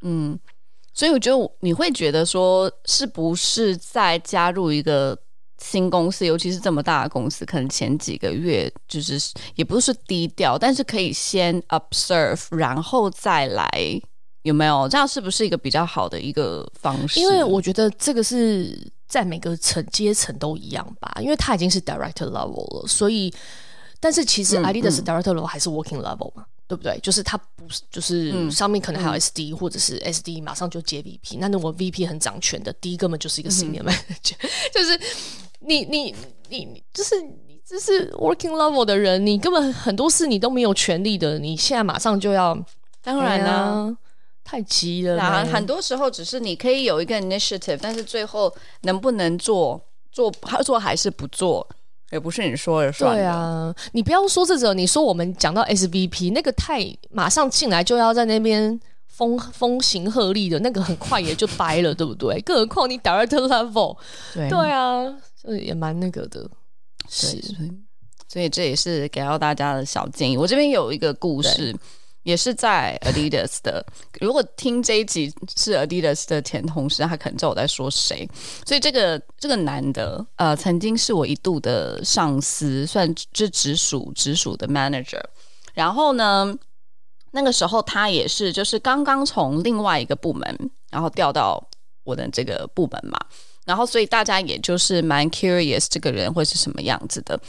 [0.00, 0.38] 嗯，
[0.92, 5.18] 所以我觉得你会觉得说，是不是在加入一个
[5.58, 9.18] 新公司，尤其是这么大的公司，可能前几个月就是
[9.56, 13.68] 也不是低调，但是可以先 observe，然后再来，
[14.48, 14.88] 有没有？
[14.88, 17.20] 这样是不是一个比较好的一个方式？
[17.20, 18.76] 因为我觉得这个是。
[19.08, 23.32] 在每个层阶层都一样吧，因为他已经是 director level 了，所以，
[23.98, 27.00] 但是其实 Adidas director level 还是 working level 嘛，对不对？
[27.02, 35.00] 就是他不是，就是上面可能还有 SD、嗯、或者是 SD 马上就接 VP，那那我 VP 很掌权的，第一根本就是一个 senior manager， 嗯、就是
[35.60, 36.14] 你你
[36.50, 42.54] 你你就是你这是 working level 的人，你根本很多事你都没有权利的，你现在马上就要，
[43.02, 43.96] 当然啦、啊。
[44.50, 48.50] 太急了，啊，很多时候只是你可以有一个 initiative，但是最后
[48.84, 49.78] 能不能做
[50.10, 50.32] 做
[50.64, 51.68] 做还是不做，
[52.12, 53.14] 也不是你说了算。
[53.14, 62.40] 对啊，你不要说这种，你说我们讲到 SVP 那个太马上进来就要在那边风风行鹤立的那个，很快也就掰了，对不对？
[62.40, 63.98] 更何况你 director level，
[64.32, 66.48] 对对啊，所以也蛮那个的。
[67.06, 67.38] 是，
[68.26, 70.38] 所以这也是给到大家的小建议。
[70.38, 71.76] 我这边有一个故事。
[72.22, 73.84] 也是在 Adidas 的。
[74.20, 78.28] 如果听这一集是 Adidas 的前同事，他可能知道我在说谁。
[78.66, 85.22] 所以这个这个男的，呃，曾经是我一度的上司，算是直属直属的 manager。
[85.74, 86.54] 然后呢，
[87.30, 91.66] 那个时候他也是就是刚刚从另外一个部门，然后调到
[92.04, 93.18] 我的这个部门嘛。
[93.64, 97.40] 然后所以大家也就是蛮 curious 这个人会是什么样子的，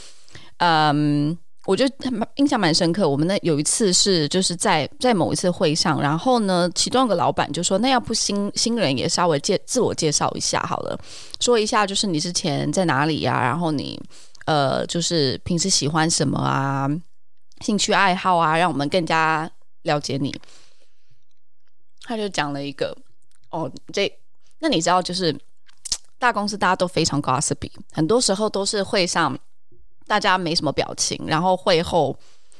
[0.58, 1.36] 嗯。
[1.70, 1.86] 我就
[2.34, 3.08] 印象蛮深刻。
[3.08, 10.98] 我们那有一次是就是在在某一次会上，然后呢，其中一个老板就说：“那要不新新人也稍微介自我介绍一下好了，
[11.38, 13.96] 说一下就是你之前在哪里呀、然后你
[14.46, 16.90] 呃，就是平时喜欢什么啊？
[17.60, 19.48] 兴趣爱好啊，让我们更加
[19.82, 20.34] 了解你。”
[22.02, 22.92] 他就讲了一个
[23.50, 24.12] 哦，这
[24.58, 25.32] 那你知道就是
[26.18, 29.38] 大公司大家都非常 gossip，很多时候都是会上。
[30.10, 32.16] 大家没什么表情，然后会后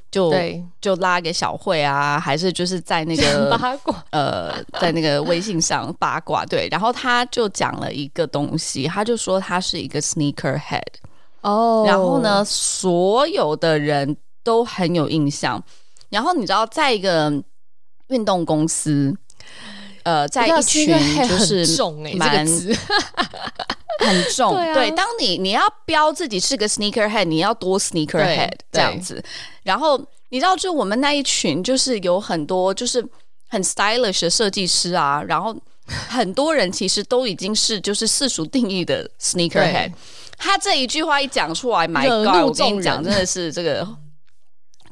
[0.09, 0.65] 就对。
[0.81, 4.05] 就拉给小慧啊，还是就是在那个八卦。
[4.15, 10.81] 呃，在那个微信上八卦对，然后他就讲了一个东西，他就说他是一个 sneaker head
[11.41, 15.61] 哦，然后呢，所有的人都很有印象，
[16.09, 17.43] 然后你知道，在一个
[18.11, 19.13] 运动公司。
[20.05, 20.87] 呃，在一群
[21.29, 22.77] 就是重哎，这个字
[24.01, 24.55] 很重。
[24.75, 29.23] 对，当你你要标自己是个 sneakerhead，你要多 sneakerhead 这样子。
[29.63, 29.99] 然后
[30.31, 33.05] 你知道，就我们那一群，就是有很多就是
[33.49, 35.55] 很 stylish 的设计师啊，然后
[36.09, 39.93] 很多人其实都已经是就是世俗定义的 sneakerhead。
[40.39, 43.87] 他这一句话一讲出来，My God，我跟你讲，真的是这个。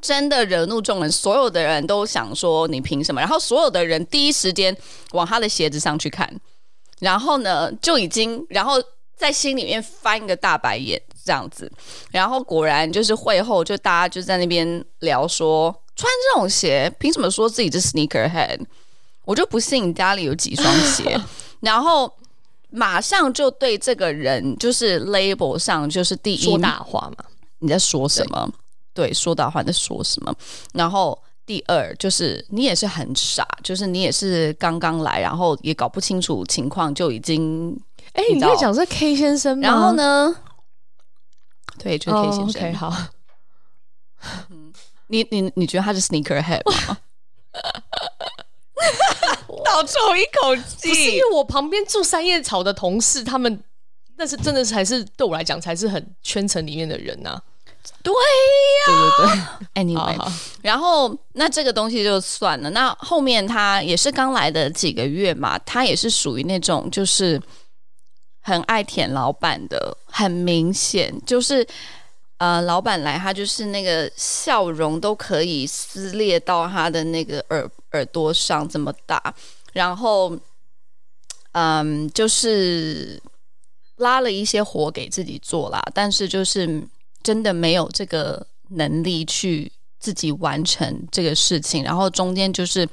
[0.01, 3.21] 真的惹怒众人，所有的人都想说你凭什么？
[3.21, 4.77] 然后所有的人第一时间
[5.13, 6.33] 往他的鞋子上去看，
[7.01, 8.83] 然后呢就已经，然后
[9.17, 11.71] 在心里面翻一个大白眼这样子。
[12.11, 18.61] 然后果然就是会后，就大家就在那边聊说，穿这种鞋凭什么说自己是 sneakerhead？
[19.25, 21.21] 我就不信你家里有几双鞋。
[21.61, 22.11] 然后
[22.71, 27.25] 马上就对这个人就是 label 上就是第一说大话嘛？
[27.59, 28.51] 你在说什么？
[28.99, 30.35] 对，说大话在说什么？
[30.73, 37.81] 然后第二就是你也是很傻，就是你也是刚刚来，然后也搞不清楚情况，就已经
[38.15, 39.63] 哎，你在讲是 K 先生吗？
[39.63, 40.35] 然后呢？
[41.79, 42.41] 对，就是 K 先生。
[42.41, 42.93] Oh, OK，好。
[45.07, 46.99] 你你你觉得他是 sneakerhead 吗？
[49.65, 53.63] 倒抽一口气，不是因为我旁边住三叶草的同事，他们
[54.17, 57.41] 那是真的才是对我来讲才是很圈层里面的人呐、啊。
[58.03, 59.35] 对呀，对对
[59.75, 62.71] 对， Anyway，好好然后那这个东西就算了。
[62.71, 67.41] 那后面他也是刚来的几个月嘛，他也是属于那种就是
[68.41, 71.67] 很爱舔老板的，很明显就是
[72.39, 79.35] 呃，老板来他就是那个笑容都可以撕裂到他的那个耳耳朵上这么大，
[79.73, 80.39] 然后
[81.53, 83.21] 嗯，就是
[83.97, 86.83] 拉了一些活给自己做啦，但是就是。
[87.29, 92.89] 真的没有这个能力去自己完成这个事情，然后中间就是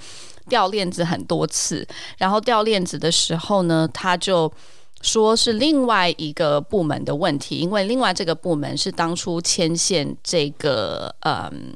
[0.49, 4.51] 掉链子很多次，然后掉链子的时候呢，他就
[4.99, 11.73] 说是另外一个部门的问题，因为另外这个部门是当初牵线这个嗯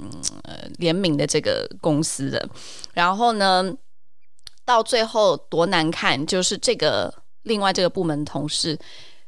[0.80, 2.50] 联名的这个公司的，
[2.92, 3.74] 然后呢，
[4.66, 8.78] 到最后多难看，就是这个另外这个部门同事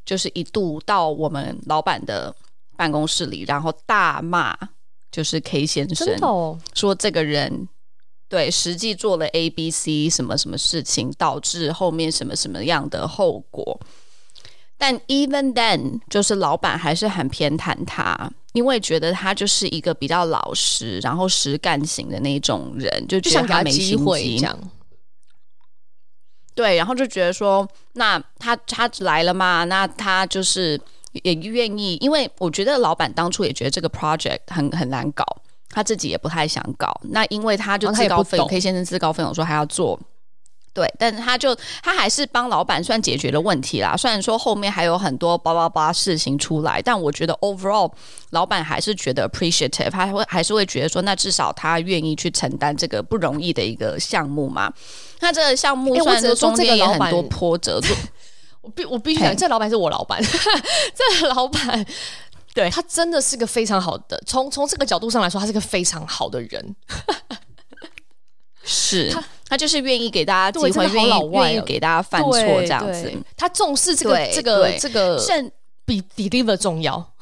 [0.04, 2.36] 就是一度到我们老板的。
[2.82, 4.58] 办公室里，然后大骂，
[5.12, 7.70] 就是 K 先生，哦、说这个人
[8.28, 13.80] 对实际做了 A、B、C 什么什么事情，导致后面什么什么样的后果。
[14.80, 24.58] 但 even then，就是老板还是很偏袒他，因为觉得他就是一个比较老实，然后实干型的那种人，就觉得他没机会这样。
[26.56, 30.82] 对，然后就觉得说，那他他来了嘛，那他就是。
[31.24, 35.26] 也愿意，因为我觉得老板当初也觉得这个 project 很很难搞，
[35.70, 36.90] 他自己也不太想搞。
[37.04, 40.00] 那因为他就自告奋勇，K 先生自告奋勇说还要做，
[40.74, 43.98] 对，但是他就他还是帮老板算解决了问题啦。
[43.98, 47.92] 虽然说后面还有很多叭叭叭事情出来，但我觉得 overall
[48.30, 54.72] 老板还是觉得 appreciative，他会还是会觉得说，那至少他愿意去承担这个不容易的一个项目嘛。
[55.20, 57.82] 那这个项目虽然说中间也很多波折。
[58.62, 60.22] 我必我必须讲，这老板是我老板，
[60.94, 61.86] 这老板
[62.54, 62.70] 对。
[62.70, 66.76] 他真的是个非常好的，从从这个角度上来说，他是个非常好的人。
[68.64, 69.10] 是。
[69.12, 73.12] 他，他就是愿意给大家机会，愿意愿意给大家犯错这样子。
[73.36, 75.52] 他重视这个这个这个，甚
[75.86, 77.14] 比 deliver 重要。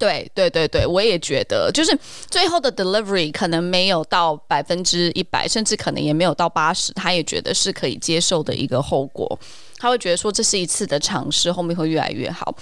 [0.00, 1.96] 对对对对，我也觉得，就是
[2.30, 9.38] 最后的 delivery 可能没有到百分之一百，甚至可能也没有到八十，他也觉得是可以接受的一个后果。
[9.76, 12.52] 他会觉得说，这是一次的尝试，后面会越来越好。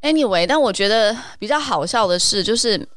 [0.00, 2.88] Anyway，但我觉得比较好笑的是，就是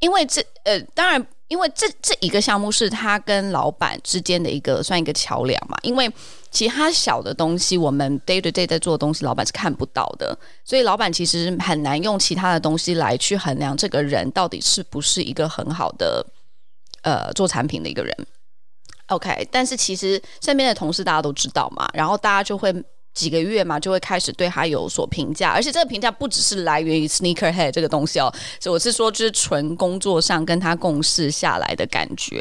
[0.00, 1.26] 因为这呃，当然。
[1.50, 6.08] 因为这这一个项目是他跟老板之间的一个算一个桥梁嘛，因为
[6.50, 16.26] 其他小的东西，我们 day to day 在做的东西，老板是看不到的，所以老板其实很难用其他的东西来去衡量这个人到底是不是一个很好的
[17.02, 18.14] 呃做产品的一个人。
[19.06, 22.74] OK，但是其实身边的同事大家都知道嘛，然后大家就会。
[23.12, 32.40] 几个月嘛，就会开始对他有所评价，而且这个评价不只是来源于 sneakerhead 这个东西哦，所以我是说，就是纯工作上跟他共事下来的感觉。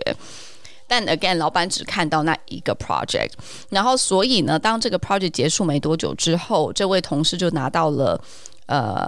[0.90, 3.32] 但 again，老板只看到那一个 project，
[3.70, 8.20] 然后所以呢，当这个 project 结束没多久之后，这位同事就拿到了
[8.66, 9.08] 呃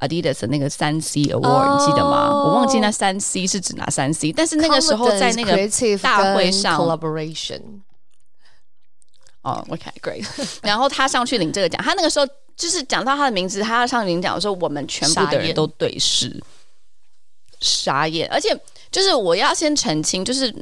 [0.00, 2.28] Adidas 的那个三 C Award，、oh, 你记得吗？
[2.28, 5.56] 我忘记那三 C 是指哪三 C，但是那个时候在那个
[6.02, 7.60] 大会上 collaboration。
[9.42, 10.26] 哦、oh，OK，Great。
[10.62, 12.26] 然后他上去领这个奖，他那个时候
[12.56, 16.42] 就是讲到他的名字，他要上去领奖的时候，我们全部的人都对视。
[17.60, 18.28] 傻眼。
[18.30, 18.58] 而且
[18.90, 20.52] 就是我要先澄清，就是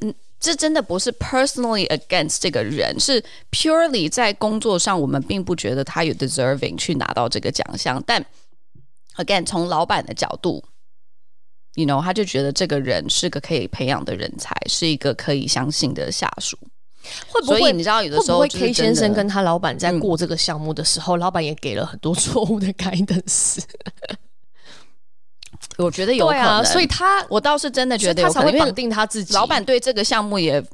[0.41, 8.03] 这真的不是 personally against 这个人，是 purely 在工作上，我们并不觉得他有 deserving 去拿到这个奖项。
[8.07, 8.25] 但
[9.17, 10.63] again，从老板的角度
[11.77, 16.59] ，you know，他就觉得这个人是个可以培养的人才，是一个可以相信的下属。
[17.29, 23.59] 会不会你知道，有的时候会不会 K 先生跟他老板在过这个项目的时候，嗯、老板也给了很多错误的 guidance。
[25.77, 29.35] 我觉得有可能，啊、所以他我倒是真的觉得有可能，他才会绑定他自己。
[29.35, 30.65] 老板对这个项目也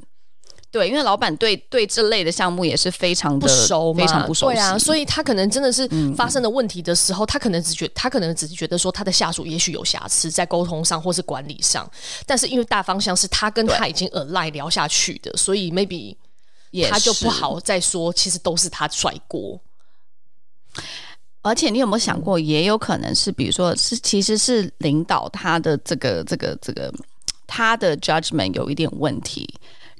[0.70, 4.54] 对，因为老板对对这类的项目也是非常的不熟，非常不熟悉。
[4.54, 11.90] 对啊，所以他可能真的是发生了问题的时候，嗯、他可能只觉他可能只是觉得说他的下属也许有瑕疵在沟通上或是管理上，
[12.24, 16.14] 但是因为大方向是他跟他已经 align 聊下去的，所以 maybe
[16.88, 19.60] 他就不好再说，其实都是他甩锅。
[21.42, 26.92] 而且你有没有想过，也有可能是，比如说是，其实是领导他的这个、这个、这个，
[27.46, 29.48] 他的 judgment 有一点问题，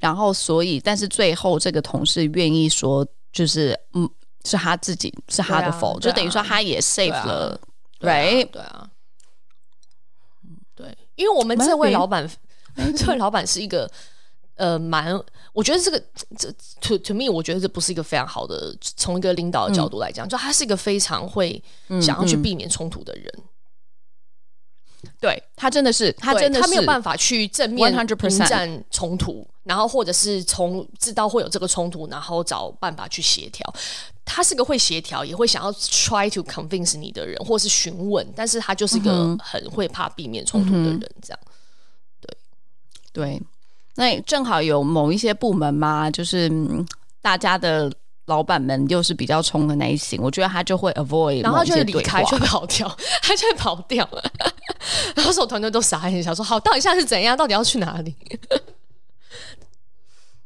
[0.00, 4.08] 然后所以，但是最后这个同事愿意说，就是嗯，
[4.44, 7.58] 是他自己是他的 fault，、就等于说他也 safe 了
[8.00, 8.46] ，right？
[8.50, 8.90] 对啊，
[10.74, 12.30] 对，因为我们这位老板，
[12.96, 13.90] 这位老板是一个。
[14.60, 15.18] 呃，蛮，
[15.54, 15.98] 我觉得这个
[16.36, 16.52] 这
[16.82, 21.62] to to me，我觉得这不是一个非常好的，从一个领导的角度来讲，嗯、就他是一个非常会
[22.02, 23.24] 想要去避免冲突的人。
[23.38, 23.48] 嗯
[25.04, 33.74] 嗯、对他真的是，他真的是他没有办法去正面迎战冲突，然后或者是从知道会有这个冲突，然后找办法去协调。
[34.26, 41.40] 他是个会协调，也会想要 try to convince 你的人，或是询问，但是他就是一个很会怕避免冲突的人，嗯、这样。
[42.20, 42.36] 对
[43.14, 43.42] 对。
[43.96, 46.50] 那正好有某一些部门嘛，就是
[47.20, 47.90] 大家的
[48.26, 52.88] 老板们又是比较冲的那一型，我觉得他就会 avoid，然后就会离开， 就会跑掉，
[53.22, 54.22] 他就会跑掉了。
[55.14, 57.36] 然后所有团队都傻眼，想说：好，到底现在是怎样？
[57.36, 58.14] 到底要去哪里？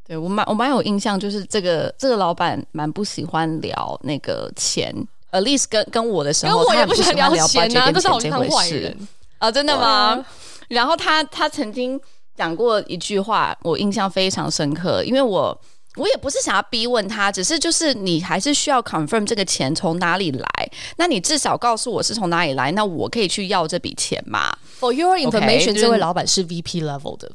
[0.06, 4.92] 对我蛮我蛮有印象，就是这个这个老板蛮不喜欢聊那个钱
[5.32, 8.96] ，at least 跟跟我的时候，我也不喜欢聊钱啊，都是好像坏人
[9.38, 9.86] 啊，真的吗？
[9.86, 10.26] 啊、
[10.68, 12.00] 然后他他曾经。
[12.36, 15.56] 讲过一句话，我印象非常深刻，因为我
[15.96, 20.48] 我也不是想要逼问他，只是就是你还是需要 confirm 这个钱从哪里来，
[20.96, 27.30] 那你至少告诉我是从哪里来，那我可以去要这笔钱嘛？For your information，、okay, 这位老板是 VP level 的。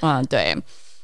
[0.00, 0.56] 嗯， 对。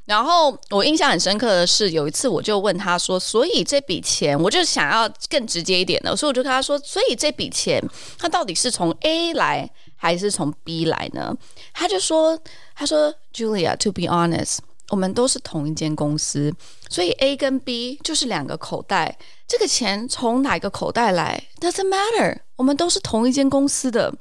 [0.09, 7.79] 然后我印象很深刻的是，有一次我就问他说：“所以这笔钱，我就想要更直接一点的，所以我就跟他说：‘所以这笔钱，
[8.19, 11.37] 它到底是从 A 来？’”还是从 B 来呢？
[11.75, 12.39] 他就说
[12.77, 14.59] ：“他说，Julia，to be honest，
[14.91, 16.55] 我们都是同一间公司，
[16.89, 19.19] 所以 A 跟 B 就是两个口袋。
[19.49, 24.15] 这个钱从哪个口袋来，doesn't matter，我们都是同一间公司的。”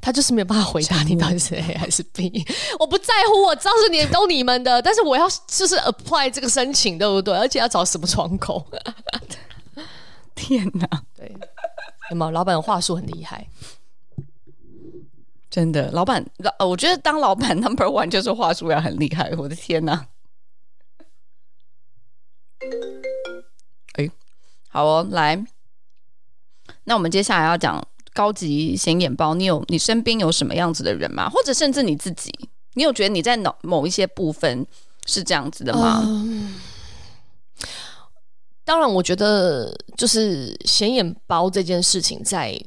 [0.00, 2.44] 他就是没有办法回答你到底是 A 还是 B。
[2.78, 7.36] 我不在乎，我知道是你都你们的，但是我要就是 apply 这个申请，对不对？
[7.36, 8.66] 而且要找什么窗口？
[10.34, 10.88] 天哪！
[11.16, 11.34] 对。
[12.10, 13.46] 有没有老板的话术很厉害？
[15.50, 19.30] 真的，老板老，我觉得当老板 number one 就是话术要很厉害。
[19.36, 20.06] 我的天哪！
[23.94, 24.10] 哎，
[24.68, 25.44] 好哦，来，
[26.84, 27.86] 那我们接下来要讲
[28.18, 29.32] 高级显眼包。
[29.36, 31.28] 你有你身边有什么样子的人吗？
[31.28, 32.32] 或者甚至你自己，
[32.74, 34.66] 你有觉得你在某某一些部分
[35.06, 36.02] 是这样子的吗？
[36.04, 36.56] 嗯
[38.64, 42.60] 当然，我觉得就是显眼包这件事情，在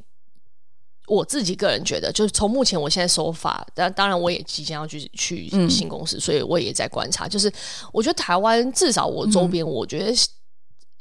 [1.06, 7.28] 我自己个人觉得，就是从目前我现在手法，但当然我也即将要去去新公司，嗯、所以我也在观察。
[7.28, 7.52] 就是
[7.92, 10.12] 我觉得台湾至少我周边，我觉得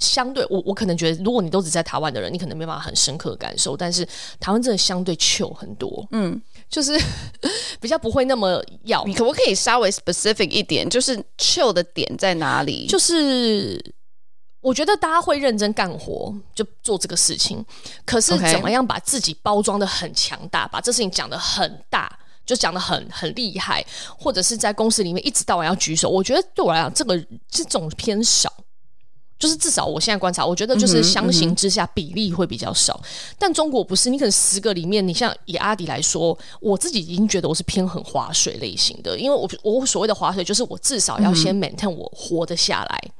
[0.02, 3.78] 相对、嗯、我我可能觉得，如果你都只在台湾的人，你可能没办法很深刻的感受。
[3.78, 4.06] 但是
[4.40, 7.00] 台湾真的相对 chill 很多，嗯， 就是
[7.80, 9.06] 比较不会那么要。
[9.06, 10.90] 你可不可以稍微 specific 一点？
[10.90, 12.88] 就是 chill 的点在哪里？
[12.88, 13.80] 就是。
[14.64, 17.66] 我觉得大家会认真干活，就做这个事情。
[18.06, 23.84] 可是怎么样把自己包装的很强大，把这事情讲的很大，就讲的很很厉害，
[24.20, 26.08] 或者是在公司里面一直到晚要举手。
[26.08, 28.54] 我觉得对我来讲，这个这种偏少。
[29.42, 32.94] 就是至少我现在观察，我觉得就是相形之下比例会比较少。
[33.02, 43.02] 嗯嗯、但中国不是，你可能十个里面，你像以阿迪来说，我自己已经觉得我是偏很划水类型的，因为我我所谓的划水，就是我至少要先 maintain 我活得下来。
[43.04, 43.12] 嗯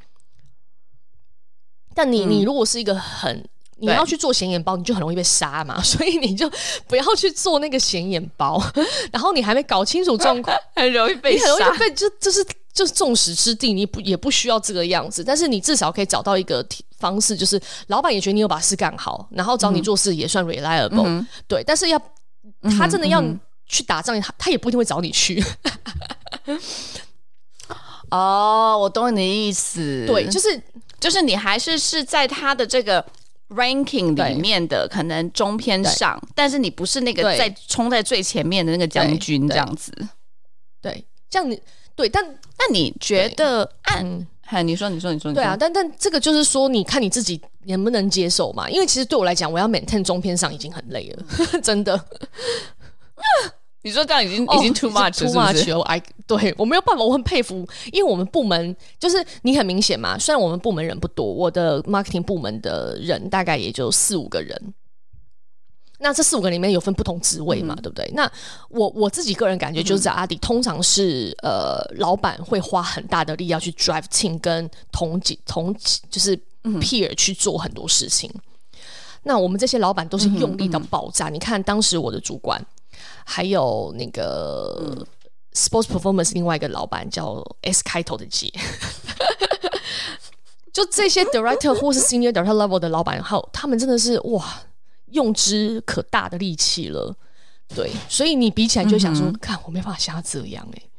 [1.94, 3.48] 但你你如果是一个很、嗯、
[3.80, 6.50] 你要去做显眼包，你就很容易被杀嘛，所以你就
[6.88, 8.64] 不要去做那个显眼包。
[9.12, 12.42] 然后你还没搞清楚状况， 很容易被杀，很容易被就就是
[12.74, 15.24] 就是众矢之的，你不也不需要这个样子。
[15.24, 16.66] 但是你至少可以找到一个
[16.98, 21.28] 方式，就是老板也觉得你有把事干好，然后找你做事也算 reliable、嗯。
[21.48, 22.02] 对，但是要
[22.78, 23.24] 他真的要
[23.66, 25.44] 去打仗，他他也不一定会找你去。
[28.10, 30.06] 哦，我懂你的意思。
[30.06, 30.62] 对，就是
[31.00, 33.06] 就是你还是是在他的这个
[33.50, 39.92] ranking 里面的可能中偏上，但是你不是那个在冲在最前面的那个将军这样子。
[40.82, 41.58] 对，对这样你
[42.02, 42.26] 对，但
[42.58, 44.28] 那你觉得按？
[44.46, 48.70] 哎，你说，你说，你说，对啊，但但这个就是说，你看你自己能不能接受嘛？
[48.70, 51.24] 因为其实对我来讲，我要 maintain 中篇上已经很累了，
[51.64, 51.98] 真的。
[53.84, 64.74] 你说这样已经、oh, 已经 too much，too much 哦！I 对我没有办法，我很佩服，因为我们部门就是你很明显嘛，虽然我们部门人不多，我的 marketing 部门的人大概也就四五个人。
[66.04, 68.12] 那这四五个里面有分不同职位嘛，嗯、对不对？
[68.16, 68.30] 那
[68.70, 75.72] 我我自己个人感觉就是在阿迪，嗯、通常是呃，老板会花很大的力要去 drive team 跟同级同
[76.10, 78.28] 就是 peer 去做很多事情。
[78.34, 78.42] 嗯、
[79.24, 81.30] 那我们这些老板都是用力到爆炸。
[81.30, 82.60] 嗯、你看当时我的主管，
[83.24, 85.06] 还有那个、嗯、
[85.54, 88.52] sports performance 另外一个老板叫 S 开头的 G，，
[90.74, 94.64] 就这些 director 或是 senior director level 的老板，还有他们真的是哇。
[95.12, 97.16] 用之可大的力气了，
[97.76, 100.90] 对，所以你比起来就想说，嗯、看我没办法像他这样哎、欸，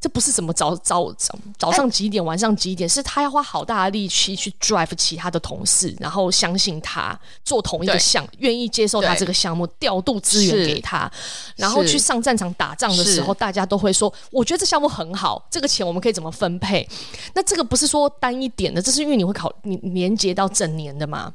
[0.00, 11.10] 这不是怎么早早早早上几点，欸、晚上几点，是他要花好大的力气去 drive 其他的同事，然后相信他做同一个项，愿意接受他这个项目，调度资源给他，
[11.54, 16.88] 然后去上战场打仗的时候，大家都会说，我觉得这项目很好，这个钱我们可以怎么分配？
[17.34, 21.32] 那这个不是说单一点的，这是因为你会考你连接到整年的嘛。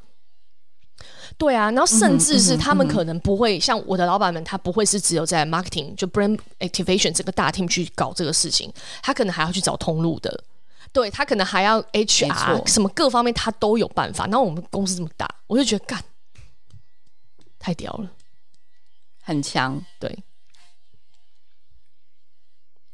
[1.38, 8.74] 对啊，然后甚至是他们可能不会、嗯嗯嗯、像我的老板们，他不会是只有在 marketing 就 brand activation 这个大 team 去搞这个事情，
[9.04, 10.44] 他可能还要去找通路的，
[10.92, 14.26] 对他可能还要 HR 什么各方面他都有办法。
[14.26, 16.04] 然后我们公司这么大，我就觉得干
[17.60, 18.12] 太屌了，
[19.22, 20.24] 很强，对。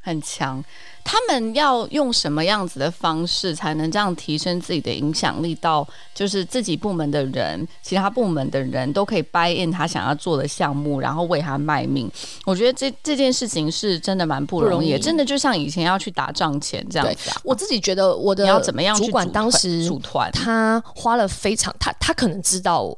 [0.06, 0.62] 很强，
[1.04, 5.54] 他们要用什么样子的方式才能这样提升自己的影响力？
[5.56, 12.10] 到就是自己部门的人、其他部门的人都可以 buy in 他想要做的项目，然后为他卖命。
[12.46, 17.42] 我觉得这这件事情是真的蛮不容易，容易真的就像以前要去打仗前这样子啊。
[17.44, 18.96] 我自己觉得我的要怎么样？
[18.98, 22.96] 主管当时组团，他花了非常他他可能知道，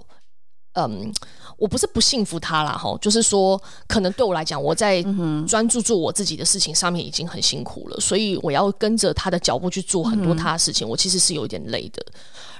[0.73, 1.11] 嗯。
[1.57, 5.01] 我不是不信服他啦，哈，就是说，可能对我来讲，我在
[5.47, 12.05] 专注做我自己的事情上面已经很辛苦了，所以我要跟着他的脚步去做很多他的事情，我其实是有一点累的。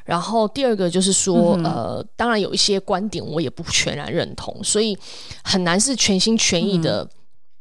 [0.05, 4.97] 然后第二个就是说，呃，当然有一些观点我也不全然认同，所以
[5.43, 7.09] 很难是全心全意的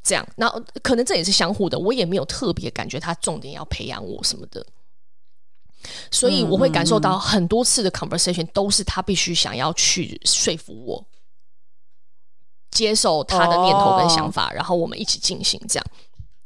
[0.03, 0.25] 这样。
[0.37, 0.47] 那
[0.83, 4.63] 可能这也是相互的，我也没有特别感觉他重点要培养我什么的，
[6.11, 11.03] 所以我会感受到很多次的 conversation 都是他必须想要去说服我。
[12.75, 14.57] 接受他的念头跟想法，oh.
[14.57, 15.85] 然后我们一起进行这样。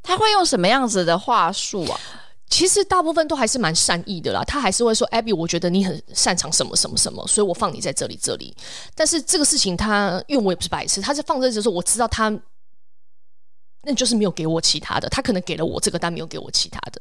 [0.02, 2.00] 他会用什么样子的话术啊？
[2.48, 4.42] 其实大部分都还是蛮善意的啦。
[4.44, 8.56] 他还是会说：“Abby，我觉得你很擅长什么什么什么，所以我放你在这里这里。”
[8.94, 12.28] 但是这个事情他，因为我也不是白痴，他是放在这里的时候，我知道他
[13.82, 17.00] 那就是没有给我其他的，他可能给了我这个，但没有给我其他的。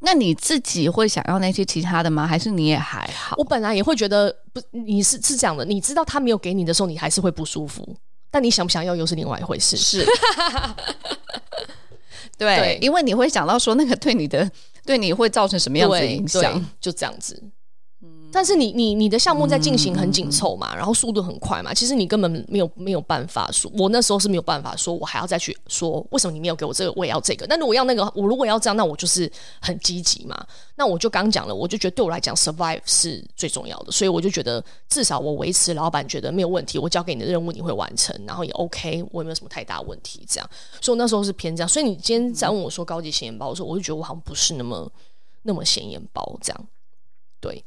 [0.00, 2.26] 那你自己会想要那些其他的吗？
[2.26, 3.34] 还是你也还好？
[3.36, 5.64] 我本来也会觉得不，你是是这样的。
[5.64, 7.96] 你知道他没有给你的时候，你还是会不舒服。
[8.30, 9.76] 但你想不想要，又是另外一回事。
[9.76, 10.04] 是，
[12.36, 14.48] 对，对因为你会想到说，那个对你的，
[14.84, 16.64] 对你会造成什么样子的影响？
[16.80, 17.42] 就这样子。
[18.30, 27.46] 但是你你你的项目在进行很紧凑嘛，然后速度很快嘛，其实你根本没有没有办法说，我那时候是没有办法说，我还要再去说为什么你没有给我这个，我也要这个。
[27.48, 30.46] 那如果要那个，我如果要这样，那我就是很积极嘛。
[30.76, 40.50] 那我就刚讲了，我就觉得对我来讲，survive 是最重要的，所以我就觉得至少我维持老板觉得没有问题，我交给你的任务你会完成，然后也 OK，我也没有什么太大问题，这样。
[40.80, 41.68] 所以我那时候是偏这样。
[41.68, 44.90] 所以你今天在问我说高级显眼包的时候，我就觉得我好像不是那么
[45.42, 46.66] 那么显眼包这样，
[47.40, 47.64] 对。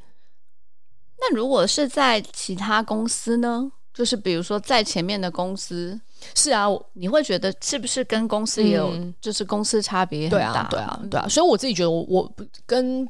[1.22, 3.72] 那如果是在其他公司呢？
[3.94, 6.00] 就是比如说在前面的公司，
[6.34, 10.40] 是啊，你会觉得是不是跟公司也有，就是公司差别很大？
[10.40, 11.28] 对啊，对啊，对啊。
[11.28, 13.06] 所以我自己觉得我，我我跟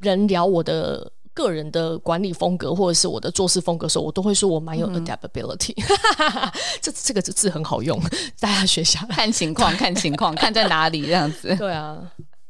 [0.00, 5.74] 人聊我的个人的管理风格或者是我的做事风格的时候，我都会说我蛮有 adaptability。
[6.18, 8.00] 嗯、这这个字很好用，
[8.38, 9.16] 大家学下来。
[9.16, 11.54] 看情况，看情况，看在哪里这样子。
[11.56, 12.00] 对啊，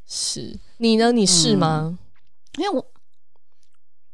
[0.07, 1.11] 是你呢？
[1.11, 1.81] 你是吗？
[1.85, 1.97] 嗯、
[2.59, 2.85] 因为我。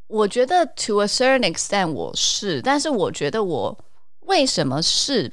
[0.07, 3.77] 我觉得 to a certain extent 我是，但是我觉得我
[4.21, 5.31] 为什么是？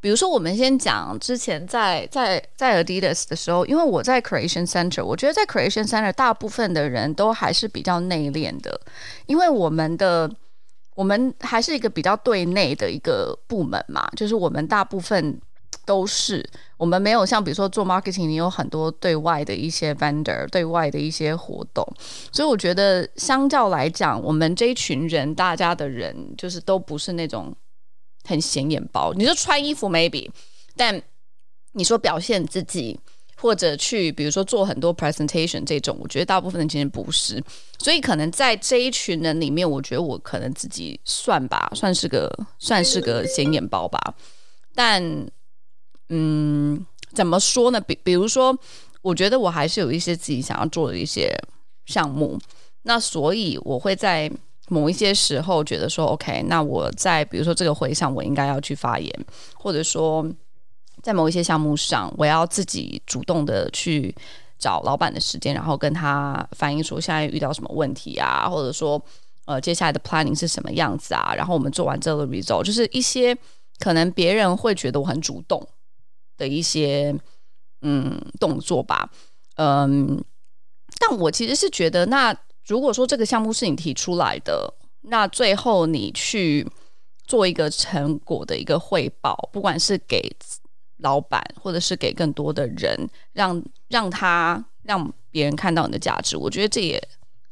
[0.00, 8.80] 比如说，我们先讲之前在在在 Adidas 的时候，因为我在 Creation Center，我觉得在 Creation Center 大部分的人都还是比较内敛的，
[9.26, 10.28] 因为我们的
[10.96, 15.40] 我们还是一个比较对内的一个部门嘛，就是我们大部分
[15.84, 21.86] 都是我们没有像比如说做 marketing，你有很多对外的一些 vendor，对外的一些活动，
[22.32, 27.54] 所以我觉得相较来讲，我们这一群人，大家的人就是都不是那种
[28.24, 29.12] 很显眼包。
[29.14, 30.30] 你说穿衣服 maybe，
[30.76, 31.02] 但
[31.72, 32.98] 你说表现自己。
[33.34, 37.42] 或者去，比如说做很多 presentation 这种，我觉得大部分的其实不是，
[37.76, 42.30] 所以可能在这一群人里面，我觉得我可能自己算吧，算是个
[42.60, 44.14] 算是个显眼包吧。
[44.76, 45.02] 但，
[46.14, 46.84] 嗯，
[47.14, 47.80] 怎么说呢？
[47.80, 48.56] 比比如说，
[49.00, 51.34] 我觉得我还是有一些自己想要做的一些
[51.86, 52.38] 项目，
[52.82, 54.30] 那所以我会在
[54.68, 59.12] 某一些时候觉得说，OK，那我在比如说这个会上，我应该要去发言，
[59.54, 60.24] 或者说。
[61.02, 64.14] 在某一些项目上，我要自己主动的去
[64.56, 69.02] 找老板的时间，然后跟他反映说现在遇到什么问题啊，或者说
[69.46, 73.36] 呃接下来的 planning 是什么样子啊，然后我们做完这个 result，就是一些
[73.80, 75.66] 可能别人会觉得我很主动
[76.36, 77.14] 的一些
[77.82, 79.10] 嗯动作吧，
[79.56, 80.22] 嗯，
[80.98, 84.72] 但我其实是觉得，那如果说这个项目是你提出来的，
[85.02, 86.66] 那最后你去
[87.26, 90.30] 做一个成果的一个汇报，不管是给
[90.98, 97.02] 老板，或者是给更多的人，让让他让别人看到你的价值，我觉得这也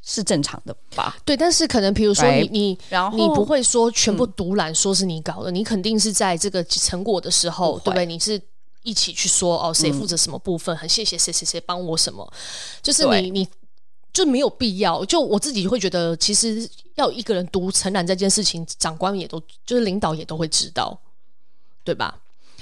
[0.03, 1.17] 是正常的吧。
[1.25, 8.07] 对，但是可能比如说你你，然后你不会说全部独揽，说是你搞的，嗯，你肯定是在这个成果的时候，对不对？
[8.07, 8.41] 你是
[8.83, 12.31] 一起去说哦，谁负责什么部分，嗯，很谢谢谁谁谁帮我什么，
[12.83, 13.49] 就是你你
[14.13, 15.05] 就没有必要。
[15.05, 20.99] 就我自己会觉得，其实要一个人独承揽这件事情，长官也都就是领导也都会知道，
[21.85, 22.19] 对吧？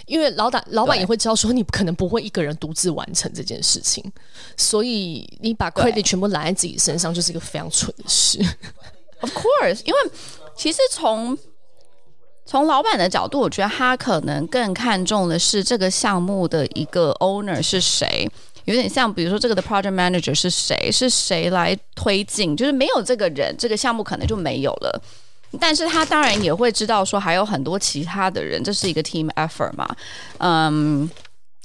[0.06, 4.02] 因为老板老板也会知道说，你可能不会一个人独自完成这件事情，
[4.56, 8.38] 所以你把 credit 全部揽在自己身上，就是一个非常蠢的事。
[9.20, 9.98] Of course，因为
[10.56, 11.36] 其实从
[12.48, 18.26] 从老板的角度，我觉得他可能更看重的是这个项目的一个 owner 是谁，
[18.64, 24.98] 有点像比如说这个的 project manager 是谁，是谁来推进，就是没有这个人，这个项目可能就没有了。
[25.60, 29.86] 但是他当然也会知道说还有很多其他的人，这是一个 team effort 嘛，
[30.38, 31.06] 嗯，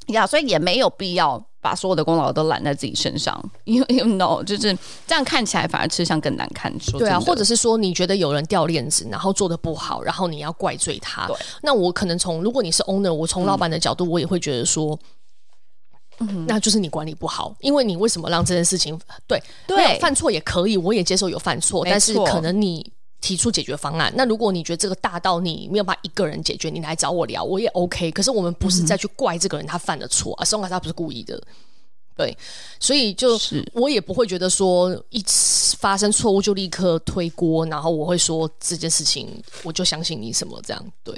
[0.08, 6.70] 呀，所以也没有必要把所有的功劳都揽在自己身上，因为 you know 就是这样看起来反而吃相更难看。
[6.78, 11.26] 说对啊，或者是说你觉得有人掉链子，然后做的不好，然后你要怪罪他。
[11.26, 15.00] 对，那我可能从如果你是 owner，我从老板的角度，我也会觉得说，
[16.20, 22.92] 嗯，那就是你管理不好，因为你为什么让这件事情对对犯错也可以，我也接受有犯错，但是可能你。
[23.24, 24.12] 提出解决方案。
[24.18, 28.12] 那如果你觉得这个大到你没有办法一个人解决，你来找我聊，我也 OK。
[28.12, 31.42] 可是我们不是再去怪这个人他犯的错，而是他不是故意的。
[32.18, 32.38] 对，
[32.82, 40.86] 所以就是我也不会觉得说一次发生错误就立刻推锅，然后我会说这件事情我就相信你什么这样。
[41.02, 41.16] 对，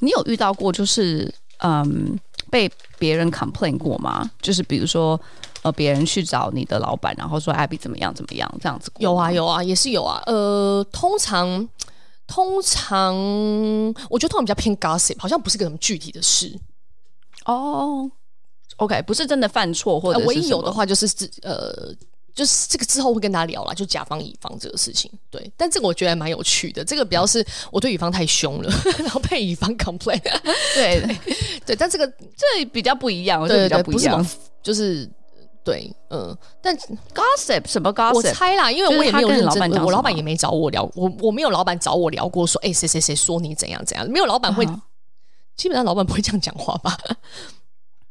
[0.00, 2.20] 你有遇到过就是嗯
[2.50, 4.30] 被别人 complain 过吗？
[4.42, 5.18] 就是比如说。
[5.62, 10.22] 呃，别人去找你的老板，然后说 Abby 怎么样怎么样，这样子有啊有啊，也是有啊。
[10.24, 11.68] 呃，通常
[12.26, 13.14] 通常，
[14.08, 16.58] 我觉得通常比较偏 gossip，好像不是个什么具体的事。
[17.44, 18.10] 哦
[18.76, 21.06] ，OK，不是真的犯错，或者、呃、唯一有的话就是
[21.42, 21.92] 呃，
[22.34, 25.12] 就是这个之后会跟大家聊了，就甲方乙方这个事情。
[25.28, 26.82] 对，但这个我觉得还蛮有趣的。
[26.82, 30.18] 这个比较是我对乙方太凶了， 然后被乙方 complain。
[30.74, 31.18] 对对，
[31.66, 34.26] 对，但这个这比较不一样，对，比较不一样，
[34.62, 35.06] 就是。
[35.62, 36.74] 对，嗯，但
[37.14, 38.14] gossip 什么 gossip？
[38.14, 44.80] 我猜啦，因为我也没有认真，我老板也没找我聊，我我没有老板找我聊过，说，哎，谁谁谁说你怎样怎样，没有老板会，嗯、
[45.54, 46.96] 基本上老板不会这样讲话吧？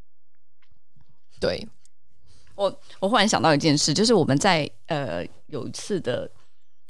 [1.42, 1.68] 对，
[2.54, 6.30] 我我忽然想到一件事，就是我们在呃有一次的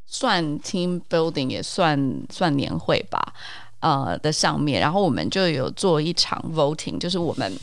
[0.06, 3.34] 算 team building 也算算年会吧，
[3.80, 7.58] 呃的上面，然后我们就有做一场 voting，就是我们。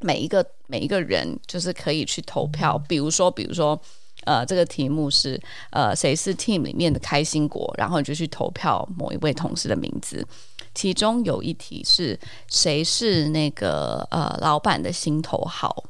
[0.00, 3.80] 每一个每一个人就是可以去投票，比如说，比如说，
[4.24, 5.40] 呃，这个题目是
[5.70, 10.26] 呃，谁是 team 里面的开心果，然后你就去投票某一位同事的名字。
[10.74, 12.18] 其中有一题是
[12.48, 15.84] 谁是那个呃老板的心头好。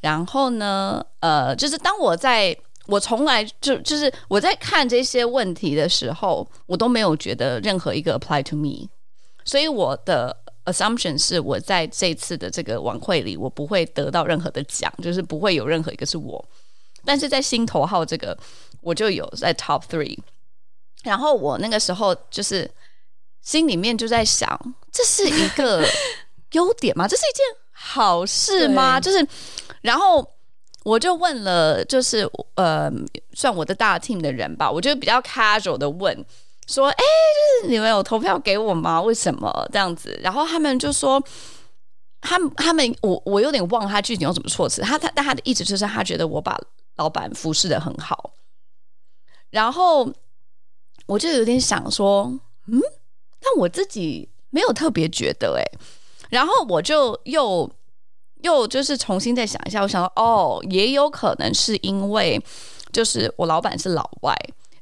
[0.00, 2.56] 然后呢，呃，就是当我在
[2.86, 8.88] 我从来就就是我在看这些问题的时候，我都没有觉得任何一个 apply to me，
[9.44, 10.36] 所以我的。
[10.66, 16.44] Assumption 是我在这次的这个晚会里，我不会得到任何的奖，就是不会有任何一个是我。
[17.04, 18.36] 但是在心头号这个，
[18.82, 20.18] 我就有在 Top Three。
[21.02, 22.70] 然后我那个时候就是
[23.40, 24.60] 心里面就在想，
[24.92, 25.82] 这是一个
[26.52, 27.08] 优点吗？
[27.08, 29.00] 这是一件好事吗？
[29.00, 29.26] 就是，
[29.80, 30.22] 然后
[30.84, 32.92] 我就问了，就是呃，
[33.32, 36.24] 算我的大 team 的人吧，我就比较 casual 的问
[36.72, 36.94] 说，哎，
[37.62, 39.00] 就是你们有投票给我吗？
[39.02, 40.18] 为什么这样子？
[40.22, 41.22] 然后他们就说，
[42.20, 46.58] 他们他们我我有点忘他具体用什么措辞，他他但他的意思就是他觉得我把
[46.96, 48.30] 老板服侍的很好，
[49.50, 50.10] 然后
[51.06, 52.32] 我就有点想说，
[52.66, 52.80] 嗯，
[53.40, 55.64] 但我自己没有特别觉得哎，
[56.30, 57.70] 然后我就又。
[58.42, 62.42] 又就是重新再想一下，我想说哦，也有可能是因为
[62.90, 64.34] 就是我老板是老外，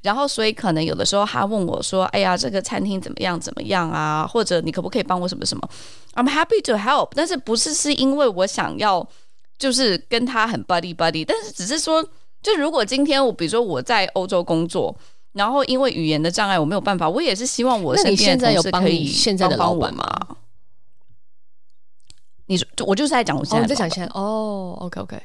[0.08, 4.26] 然后所以可能有的时候他问我说：“哎呀，这个餐厅怎么样怎么样啊？
[4.26, 5.68] 或者你可不可以帮我什么什么
[6.14, 9.06] ？”I'm happy to help，但是不是是因为我想要
[9.58, 12.02] 就是跟他很 buddy buddy，但是只是说，
[12.42, 14.96] 就如果今天我比如说我在欧洲工作，
[15.32, 20.06] 然后因为语言的障碍我没有办法，我也是希望我身边的同事可以现在的老板吗？
[22.46, 25.20] 你说，我就是在讲我现在，在讲现在哦，OK OK，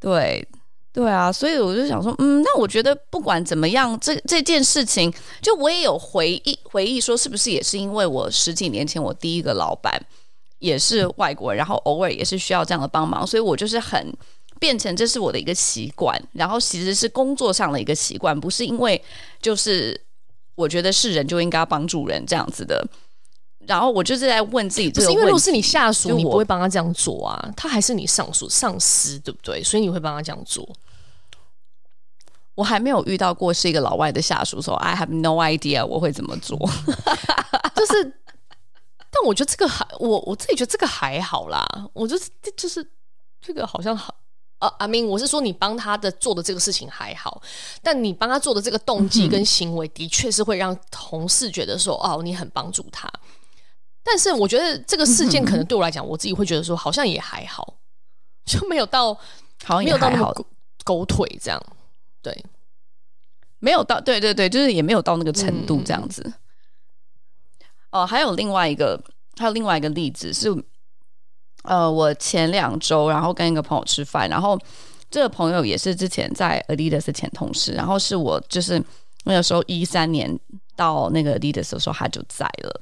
[0.00, 0.48] 对
[0.92, 9.98] 对啊，所以我就想说，嗯，那我觉得不管怎么样，这这件事情，就我也有回忆回忆说，是不是也是因为我十几年前我第一个老板
[10.58, 14.14] 也是外国人，然后偶尔也是需要这样的帮忙，所以我就是很
[14.60, 19.02] 变成这是我的一个习惯，然后其实是工作上的一个习惯，不是因为
[19.40, 19.98] 就是
[20.54, 22.86] 我觉得是人就应该帮助人这样子的。
[23.66, 27.52] 然后我就是在问自己这个问题，是因为如果是你下属，你不会帮他这样做啊？
[27.56, 29.62] 他还是你上属上司，对不对？
[29.62, 30.68] 所以你会帮他这样做。
[32.54, 36.58] 我还没有遇到过是一个老外的下属说 “I have no idea” 我会怎么做。
[37.74, 38.04] 就是，
[39.10, 41.66] 但我觉得这个还我我自己觉得这个还好啦。
[41.94, 42.86] 我就是就是
[43.40, 44.14] 这个好像好
[44.58, 44.70] 啊。
[44.78, 47.40] 阿明，我是说你帮他的做的这个事情还好，
[47.82, 53.10] 但你帮他做的这个动机跟行为，的确是会让同事觉得说、嗯、哦，你很帮助他。
[54.04, 57.76] 但是我觉得这个事件可能对我来讲，我自己会觉得说好像也还好，
[58.44, 59.14] 就没有到
[59.64, 60.34] 好像没有到那么
[60.84, 61.62] 狗腿这样，
[62.20, 62.44] 对，
[63.60, 66.22] 没有到对对对，就是也没有到那个程度这样子。
[66.26, 69.00] 嗯、哦，还有另外一个，
[69.36, 70.48] 还有另外一个例子是，
[71.62, 74.58] 呃，我前两周然后跟一个朋友吃饭，然后
[75.10, 78.82] 这个朋友也是之前在 Adidas 前同事，然后是我就是
[79.24, 80.36] 那个时候一三年
[80.74, 82.80] 到那个 Adidas 的时候，他就在了。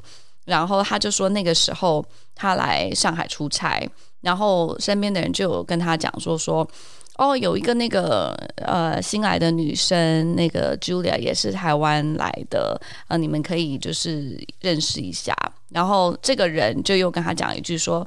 [0.50, 3.88] 然后他就说，那个时候他来上海出差，
[4.20, 6.68] 然后身边的人就有跟他讲说说，
[7.16, 15.32] 哦，有一个那个呃新来的女生，那个 Julia 也是台湾来的，呃，你们可以就是认识一下。
[15.68, 18.04] 然后这个人就又跟他讲一句说，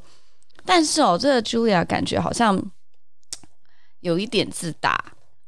[0.65, 2.61] 但是哦，这个 Julia 感觉好像
[4.01, 5.01] 有一点自大，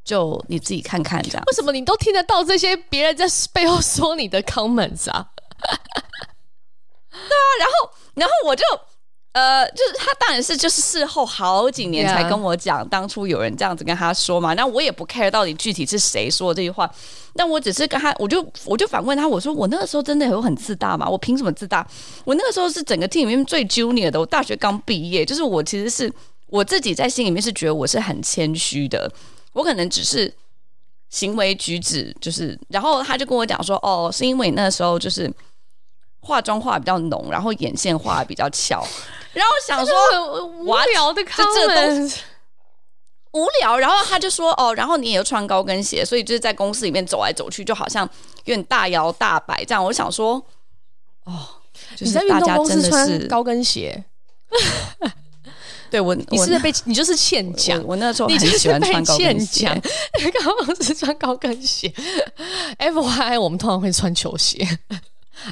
[0.05, 1.43] 就你自己看看这样。
[1.47, 5.31] 为什么你都听得到这些别人在背后说你的 comments 啊？
[7.29, 8.63] 对啊，然后，然后我就，
[9.33, 14.53] 呃，就是他当然是就是事后好几年才跟我讲，当初有人这样子跟他说嘛。
[14.53, 16.89] 那我也不 care 到底具体是谁说这句话，
[17.35, 21.09] 但我只是跟他，我就我就反问他，我说我那个时候真的有很自大嘛？
[21.09, 21.85] 我凭什么自大？
[22.23, 26.11] 我那个时候是整个 team 里面最 junior 的，我大学刚毕业，就是我其实是
[26.47, 29.11] 我自己在心里面是觉得我是很谦虚的，
[29.53, 30.33] 我可能只是
[31.09, 35.29] 行为举止就是，然后他就跟我讲说，哦，是因为那时候就是。
[36.25, 38.83] 化妆化比较浓，然后眼线画比较翘，
[39.31, 42.09] 然后想说无聊的看，这都
[43.33, 43.77] 无聊。
[43.77, 48.03] 然后他就说：“哦，然后你也有穿高跟鞋，所以就是在公司里面走来走去，就好像
[48.45, 50.43] 有点大摇大摆这样。”我想说
[51.25, 51.47] ：“哦，
[51.95, 54.03] 就是大家真的是穿高跟鞋。”
[55.91, 57.81] 对我， 你是被你就是欠讲。
[57.85, 59.67] 我那时候很喜欢穿高跟鞋，
[60.43, 61.93] 刚刚是穿高跟鞋。
[62.77, 64.67] F Y，我们通常会穿球鞋。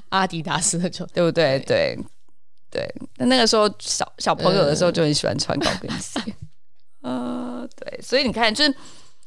[0.09, 1.59] 阿迪达斯的球，对不对？
[1.59, 1.97] 对。
[2.73, 6.19] 对，那那个时候小小朋友的时候就很喜欢穿高跟鞋，
[7.01, 8.75] 呃， 对，所以你看，就是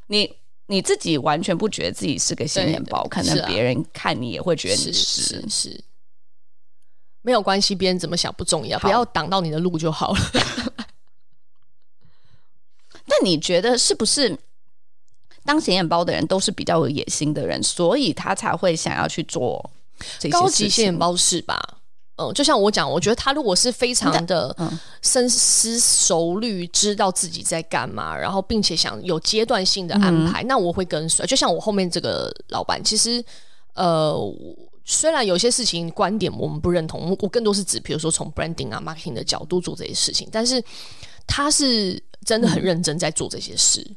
[0.09, 0.29] 你
[0.67, 5.85] 你自己完全不觉得自己是个显眼包，可能别人看你也会觉得你是是，是，是，
[7.23, 10.19] 没有关系，别人怎么想不重要，不要挡到你的路就好了。
[13.07, 14.37] 但你觉得是不是
[15.45, 19.71] 当显眼包的人都是比较有野心的人，所以他才会想要去做？
[20.31, 21.61] 高级显眼包是吧？
[22.19, 24.57] 嗯，就像我讲，我觉得他如果是非常的
[25.03, 31.27] 深思熟虑，知道自己在干嘛，然后并且想有阶段性的安排，嗯、那我会跟随。
[31.27, 33.23] 就像我后面这个老板，其实
[33.75, 34.19] 呃，
[34.87, 40.63] 虽然有些事情观点我们不认同，我更多是指，比如说从 branding 啊、marketing 的角度做这些事情，但是
[41.27, 43.83] 他是真的很认真在做这些事。
[43.83, 43.97] 嗯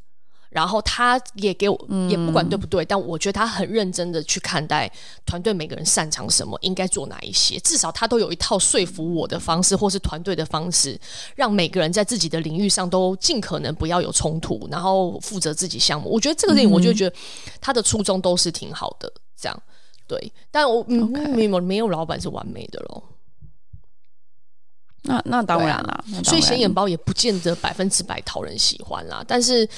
[0.50, 4.92] 然后他也给我，也不管对不对，嗯、但我觉得他很认真的去看待
[5.24, 11.00] 团队每个人擅长什么，应该做哪一些，至少他都有一套说服我的方式，或是团队的方式，
[11.36, 16.10] 让每个人在自己的领域上都尽可能不要有冲突，然后负责自己项目。
[16.10, 17.16] 我觉得这个电影，我就觉得
[17.62, 19.64] 他的初衷都是挺好的，这样
[20.08, 20.34] 对。
[20.50, 23.04] 但我.没有没有老板是完美的喽。
[25.04, 29.70] 那那当然了，啊、所以显眼包也不见得百分之百讨人喜欢啦，但是。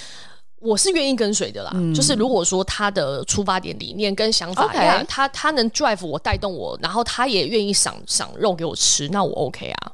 [0.62, 5.06] 我是愿意跟随的啦，嗯、就是如果说他的出发点、理念跟想法呀，Okay.
[5.08, 9.92] 他他能 drive 我、带动我，然后他也愿意赏赏肉给我吃，那我 OK 啊。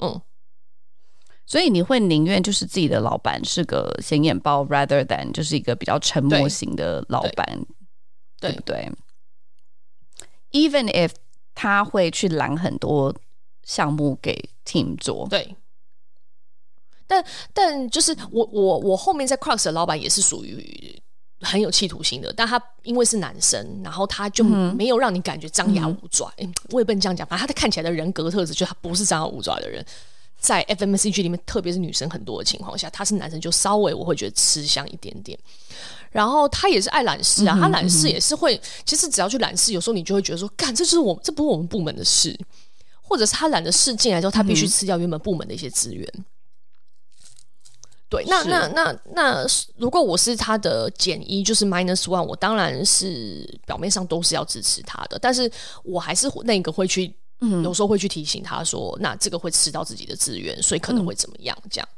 [0.00, 0.20] 嗯，
[1.46, 7.46] 所以你会宁愿就是自己的老板是个显眼包，rather than 就是一个比较沉默型的老板，
[8.38, 8.92] 对，对，对不对
[10.52, 11.12] ？Even if
[11.54, 13.14] 他会去揽很多
[13.62, 15.56] 项目给 team 做，对。
[17.08, 21.02] 但但就是我我我后面在 Crocs 的老板也是属于
[21.40, 26.32] 很有企图心的，但他因为是男生，然后他就没有让你感觉张牙舞爪。
[26.36, 29.84] 嗯、我也不能这样讲，反正他的看起来的人格特质，就他不是张牙舞爪的人。
[30.40, 35.36] 在 FMCG 里面，特别是女生很多的情况下，他是男生就稍微我会觉得吃香一点点。
[36.12, 42.38] 然后他也是爱揽事啊，嗯、他揽事也是会，嗯、其实只要去揽事，有时候你就会觉得说，干，这就是我这不是我们部门的事，
[43.02, 46.08] 或者是他揽的事进来之后，他必须吃掉原本部门的一些资源。
[48.10, 49.46] 对，那那那那，
[49.76, 55.50] 如果我是他的减一，就是 minus one，我当然是表面上都是要支持他的，但是
[55.84, 61.88] 我还是那个会去，嗯、有时候会去提醒他说，那这个会吃到自己的资源，所以可能会怎么样这样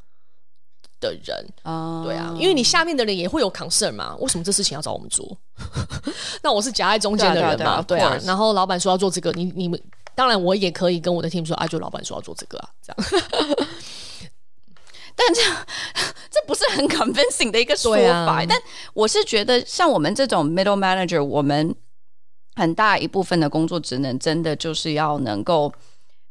[0.99, 2.03] 的人啊？
[2.03, 5.39] 嗯、对啊，因为你下面的人也会有 concern 嘛，为什么这事情要找我们做？
[6.43, 8.19] 那我是夹在中间的人嘛，对啊。
[8.25, 9.81] 然后老板说要做这个，你你们
[10.17, 13.69] 当然我也可以跟我的 team 说，啊，就老板说要做这个啊，这样。
[15.17, 15.41] 但这
[16.31, 18.59] 这不是很 convincing 的一个说法，啊、但
[18.95, 21.75] 我是觉得像我们这种 middle manager，我们
[22.55, 25.73] 很大一部分的工作职能，真的就是要能够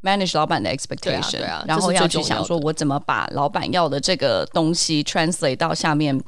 [0.01, 6.19] manage 老板的 expectation，对啊，对啊，然后要去想说我怎么把老板要的这个东西 translate 到下面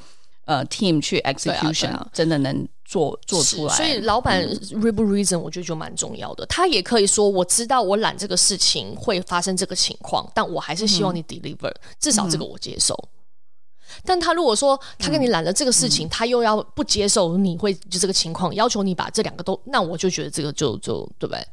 [0.45, 2.67] 呃 team 去 execution，啊啊、真的能。
[2.83, 6.45] 做做出来，所以老板 rebel reason 我觉得就蛮重要的。
[6.47, 12.93] 他也可以说，我知道我揽这个事情会发生这个情况，但我还是希望你 deliver，、嗯、至少这个我接受。
[12.93, 21.47] 嗯、但他如果说他跟你揽了这个事情，嗯、他又要不接受你会就这个情况，要求你把这两个都，那我就觉得这个就就对不对？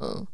[0.00, 0.26] 嗯。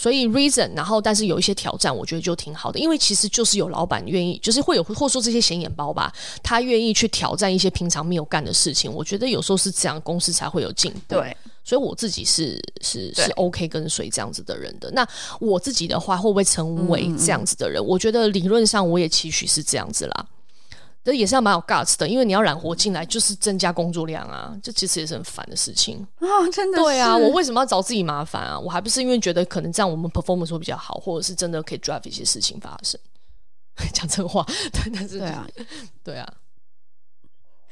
[0.00, 6.10] 所以 reason，然后但是有一些挑战，我觉得就挺好的，因为其实就是有老板愿意，就是会有或者说这些显眼包吧，
[6.42, 8.90] 他愿意去挑战一些平常没有干的事情。
[8.90, 11.16] 我觉得有时候是这样，公司才会有进步。
[11.16, 14.90] 对，所以我自己是是是 OK 跟随这样子的人的。
[14.92, 15.06] 那
[15.38, 17.78] 我自己的话，会不会成为这样子的人？
[17.78, 20.26] 嗯嗯，我觉得理论上我也期许是这样子啦。
[21.02, 26.48] 这也是要蛮有 guts 的，因为你要揽活进来，就是增加工作量啊，这其实也是很烦的事情啊、哦！
[26.52, 28.58] 真的，对啊，我为什么要找自己麻烦啊？
[28.58, 33.00] 我还不是因为觉得可能这样我们 performance 会比较好，或者是真的可以 drive 一些事情发生。
[33.94, 35.46] 讲真话，对，但是对啊，
[36.04, 36.34] 对啊。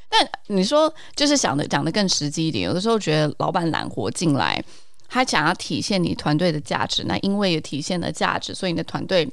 [0.09, 4.65] 但你说，就是想的讲的更实际一点，有的时候觉得老板揽活进来，
[5.07, 9.31] 他想要体现你团队的价值，那因为也体现了价值，所以你的团队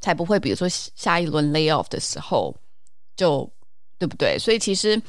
[0.00, 2.56] 才不会，比如说下一轮 lay off 的时候。
[3.18, 3.50] 就
[3.98, 4.38] 对不对？
[4.38, 5.02] 所以其实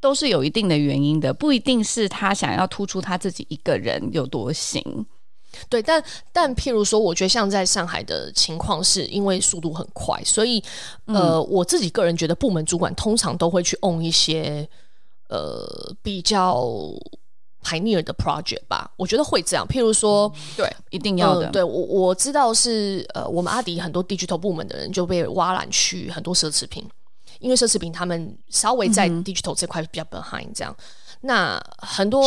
[0.00, 5.04] 都是有一定的原因的，不一定是他想要突出他自己一个人有多行。
[5.68, 6.02] 对，但
[6.32, 10.62] 但譬如说，我觉得像在上海的情况，是因为速度很快，所以
[11.06, 14.68] 呃，嗯、我自己个人觉得，部门主管通常都会去 own 一些
[15.28, 15.66] 呃
[16.02, 16.62] 比较
[17.64, 18.92] pioneer 的 project 吧。
[18.96, 19.66] 我觉得会这样。
[19.66, 21.46] 譬如说，对，一定要的。
[21.46, 26.86] 呃、对我我知道是呃，我们阿迪很多 digital 部门的人就被挖揽去很多奢侈品。
[27.40, 30.84] 因为奢侈品他们稍微在 digital 这块比较 behind 这样，嗯、
[31.22, 32.22] 那很多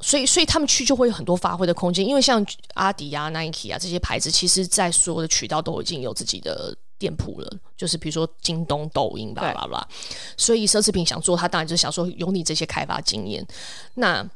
[0.00, 2.06] 是所以所以他们去就会有很多发挥的空间。
[2.06, 2.44] 因为像
[2.74, 9.88] 阿迪啊、Nike 啊这些牌子，其实在所有的渠道都已经有自己的店铺了，就是比如说京东、抖音，巴拉巴拉。
[10.36, 13.46] 所以奢侈品想做，他当然就想说有你这些开发经验，
[13.94, 14.28] 那。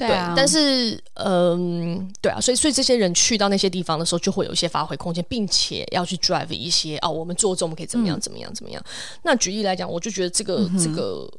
[0.00, 8.82] 对，啊、对，但是，嗯，对啊，所以，所以这些人去到那些地方的时候，就会有一些发挥空间，并且要去 drive 一些哦，我们做这，我们可以怎么样，怎么样，怎么样。
[9.22, 11.30] 那举例来讲，我就觉得这个，嗯、这个，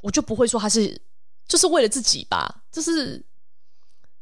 [0.00, 0.96] 我就不会说他是，
[1.48, 3.20] 就是为了自己吧，就是，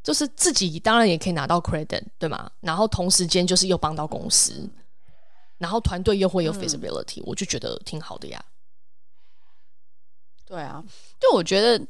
[0.03, 2.51] 就是自己当然也可以拿到 credit，对吗？
[2.61, 4.67] 然后同时间就是又帮到公司，
[5.59, 8.43] 然后团队又会有 feasibility，嗯、我就觉得挺好的呀。
[10.47, 10.83] 对啊，
[11.21, 11.87] 就我觉得。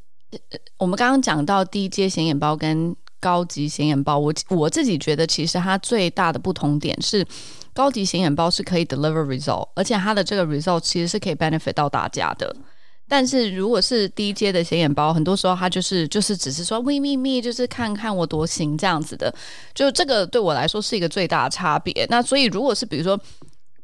[0.78, 7.24] 我们刚刚讲到低阶显眼包跟高级显眼包，我我自己觉得其实它最大的不同点是，
[7.72, 12.55] 高级显眼包是可以 deliver result，而且它的这个 result 其实是可以 benefit 到大家的。
[13.09, 19.33] 但是如果是低阶的显眼包，很多时候它就是就是只是说 we me me，，就是看看我多行这样子的。
[19.74, 22.07] 就这个对我来说是一个最大的差别。
[22.09, 23.20] 那所以如果是比如说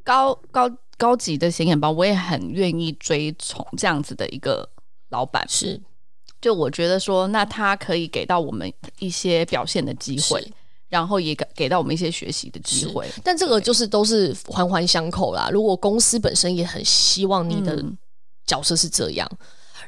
[0.03, 4.67] 高高高级的显眼包，我也很愿意追从这样子的一个
[5.11, 5.45] 老板。
[5.47, 5.79] 是，
[6.41, 10.47] 就我觉得说，那他可以给到我们一些表现的机会。
[10.91, 15.51] 然后也给给到我们一些学习的机会，但这个就是都是环环相扣啦。
[15.53, 17.85] 如果公司本身也很希望你的
[18.47, 19.39] 角色是这样，嗯、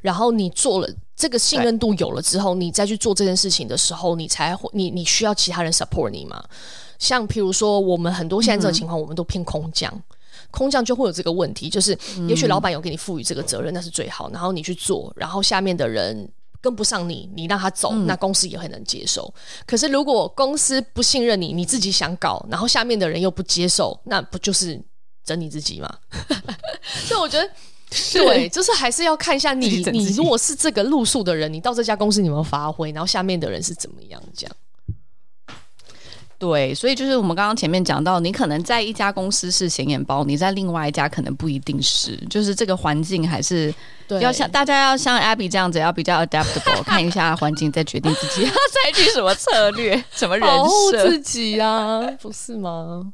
[0.02, 6.44] 然后你做了这个信任度有了之后，你再去做这件事情的时候，你才会你你需要其他人 support 你嘛？
[6.98, 10.02] 像譬如说，我们很多现在这个情况，我们都偏空降，嗯、
[10.50, 11.98] 空降就会有这个问题，就是
[12.28, 16.30] 也许老板有给你赋予这个责任，那是最好，然后你去做，然后下面的人。
[16.60, 19.32] 跟不上你，你让他走，嗯、那公司也很能接受。
[19.66, 24.80] 可是如果公司不信任你，你自己想搞，然后下面的人又不接受，那不就是
[25.24, 25.92] 整你自己吗？
[27.06, 27.50] 所以我觉得，
[28.12, 34.56] 对， 就是还是要看一下你，你如果是这个路数的人，你到这家公司你有没有发挥，然后下面的人是怎么样这样。
[36.40, 43.72] 对，所以就是我们刚刚前面讲到，你可能在一家公司是显眼包，你在另外一家可能不一定是，就是这个环境还是
[44.22, 53.12] 要像大家要像 Abby 这样子，要比较 adaptable， 看一下环境再决定自己要 采取什么策略、什么人设，保护 自己啊，不是吗？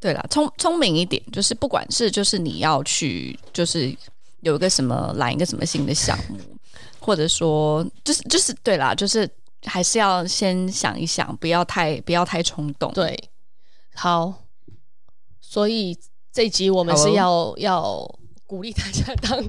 [0.00, 3.94] 对啦，聪聪明一点，就是不管是就是你要去，就是
[4.40, 6.38] 有一个什么来一个什么新的项目，
[6.98, 9.28] 或者说就是就是对啦，就是。
[9.64, 12.92] 还是要先想一想，不要太不要太冲动。
[12.92, 13.30] 对，
[13.94, 14.44] 好，
[15.40, 15.98] 所以
[16.32, 19.42] 这一集我们是要、哦、要鼓励大家当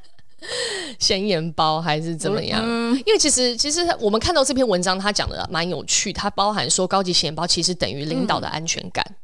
[0.98, 2.62] 显眼包，还是怎么样？
[2.64, 9.16] 嗯、因为其实其实我们看到这篇文章，它讲的蛮有趣，它包含说高级显眼包其实等于领导的安全感，嗯、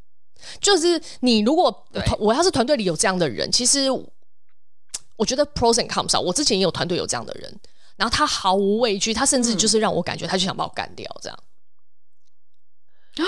[0.61, 1.87] 就是你如果
[2.19, 3.89] 我要是团队里有这样的人，其实
[5.17, 7.61] 我觉得 pros and cons 啊，我之前也有团队有这样的人。
[7.97, 11.39] 然后他毫无畏惧，他甚至就是让我感觉他就想把我干掉，这样。
[13.15, 13.27] 对，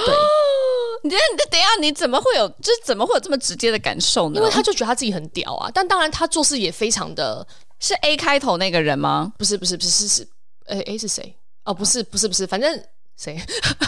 [1.03, 4.37] 你等下，等下，你怎么会有，就是怎么会有这么直接的感受呢？
[4.41, 7.47] 因为他就觉得他自己很屌啊，但当然他做事也非常的，
[7.81, 9.31] 是 A 开头那个人吗？
[9.37, 10.27] 不是，不是，不是，是，
[10.65, 11.37] 哎，A 是谁？
[11.65, 12.83] 哦，不是，不是，不是，反正
[13.19, 13.39] 谁？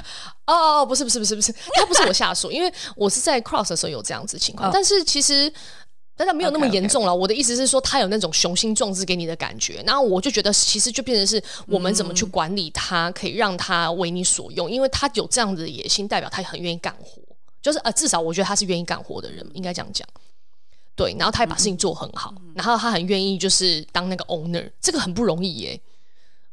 [0.47, 5.51] 哦哦，不是，不是，不是，不是，他不是我下属，因为我是在 Cross 的时候有这样子情况，但是其实。
[6.17, 7.13] 但他没有那么严重了。
[7.13, 7.19] Okay, okay.
[7.19, 9.83] 我的意思是说，他有那种雄心壮志给你的感觉。
[9.87, 14.71] 然后我就觉得，其实就变成是我们怎么去管理他，可以让他为你所用。
[14.71, 17.21] 因为他有这样子的野心，代表他很愿意干活。
[17.61, 20.09] 就是呃，至少我觉得他是愿意干活的人，应该这样讲。
[20.95, 25.81] 对，然后他也把事情做很好，然后他很愿意就是当那个 owner，这个很不容易耶。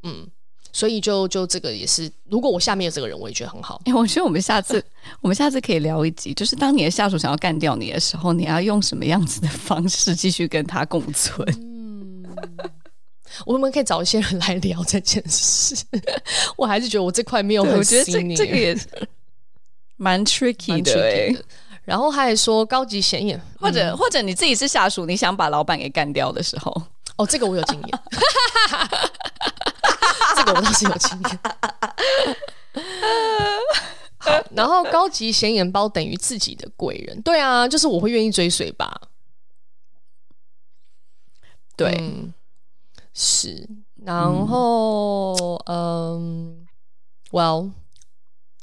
[0.03, 0.27] 嗯。
[0.73, 3.79] 所以就就这个也是，如果我下面有这个人，我也觉得很好。
[3.85, 4.83] 哎、欸，我觉得我们下次
[5.21, 11.47] 我们下次可以聊一集，就是当你的下属想要干掉你的时候，你要用什么样子的方式继续跟他共存？
[11.61, 12.25] 嗯，
[13.45, 15.75] 我们可以找一些人来聊这件事。
[16.57, 18.87] 我还是觉得我这块没有很，我觉得这这个也是
[19.97, 21.37] 蛮 tricky 的，欸。
[21.85, 26.81] 然后他还说高级显眼，或者、嗯、或者你自己是下属，你想把老板给干掉的时候，
[27.17, 27.89] 哦，这个我有经验。
[30.35, 31.39] 这个我倒是有经验。
[34.17, 39.01] 好，然后高级显眼包等于自己的贵人，对啊，就是我会愿意追随吧。
[41.75, 42.33] 对，嗯、
[43.13, 43.67] 是。
[44.05, 46.67] 然后，嗯
[47.31, 47.71] ，Well，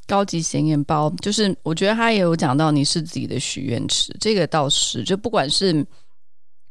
[0.07, 5.87] 高级显眼包就是，我觉得他也有讲到你是自己的许愿池，这个倒是，就不管是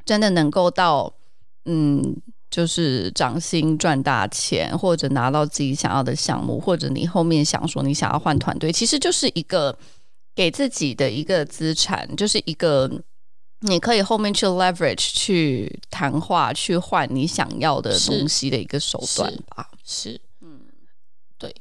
[0.06, 1.12] 真的能够到，
[1.70, 2.22] 嗯。
[2.52, 9.78] 就是涨薪赚大钱，或者拿到自己想要的项目，或者你后面想说你想要换团队，其实就是一个
[10.34, 12.90] 给自己的一个资产，就是一个
[13.60, 19.70] 你可以后面去 leverage 去谈话去换你想要的东西的一个手段吧。
[19.86, 20.62] 是，是，嗯，
[21.38, 21.54] 对，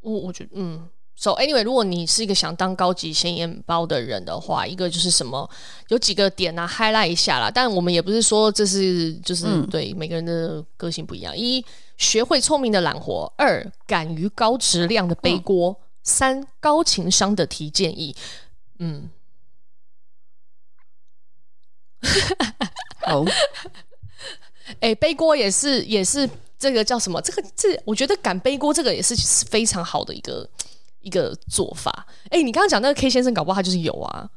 [0.00, 0.88] 我我觉得，嗯。
[1.16, 5.48] So anyway，如果你是一个想当高级显眼包的人的话，一个就是什么，
[5.88, 7.48] 有几个点呢？highlight 一下啦。
[7.48, 11.34] 但我们也不是说这是就是、嗯、对每个人的个性不一样。
[11.34, 11.64] 一，
[11.96, 18.14] 学会聪明的懒活；二，敢于高质量的背锅；嗯、三，高情商的提建议。
[18.80, 19.08] 嗯，
[23.02, 23.24] 好。
[24.80, 27.20] 哎、欸，背锅也是也是这个叫什么？
[27.22, 29.14] 这个这我觉得敢背锅这个也是
[29.46, 30.46] 非常好的一个。
[31.04, 34.28] 一个做法，哎、欸，你刚刚讲那个 K 先生，搞不好他就是有啊。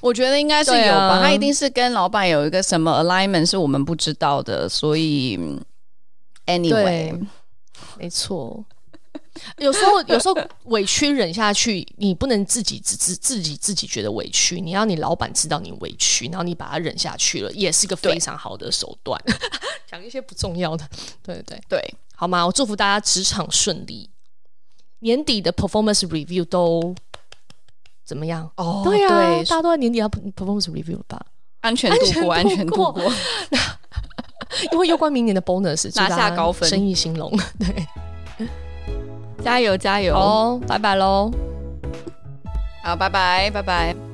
[0.00, 5.38] 我觉得应该是有吧，啊、他一定是跟老板有一个什么 alignment 是我们不知道的，所以
[6.46, 7.16] anyway，
[7.96, 8.64] 没错。
[9.58, 19.16] 有时候， 有时候委屈忍下去，你不能自己自自自己自己觉得委屈，你要你老板知道你委屈，然后你把它忍下去了，也是一个非常好的手段。
[19.86, 20.84] 讲一些不重要的，
[21.22, 22.44] 对对对，对，好吗？
[22.44, 24.10] 我祝福大家职场顺利，
[25.00, 26.94] 年底的 performance review 都
[28.04, 28.50] 怎么样？
[28.56, 31.20] 哦，对啊，对，大家都在年底要 performance review 了吧？
[31.60, 33.02] 安全度过，安全度过。
[34.72, 37.30] 因为攸关明年的 bonus， 拿下高分，生意兴隆。
[37.60, 37.86] 对。
[39.42, 40.14] 加油加油！
[40.16, 41.30] 哦，拜拜喽！
[42.82, 44.07] 好，拜拜拜拜。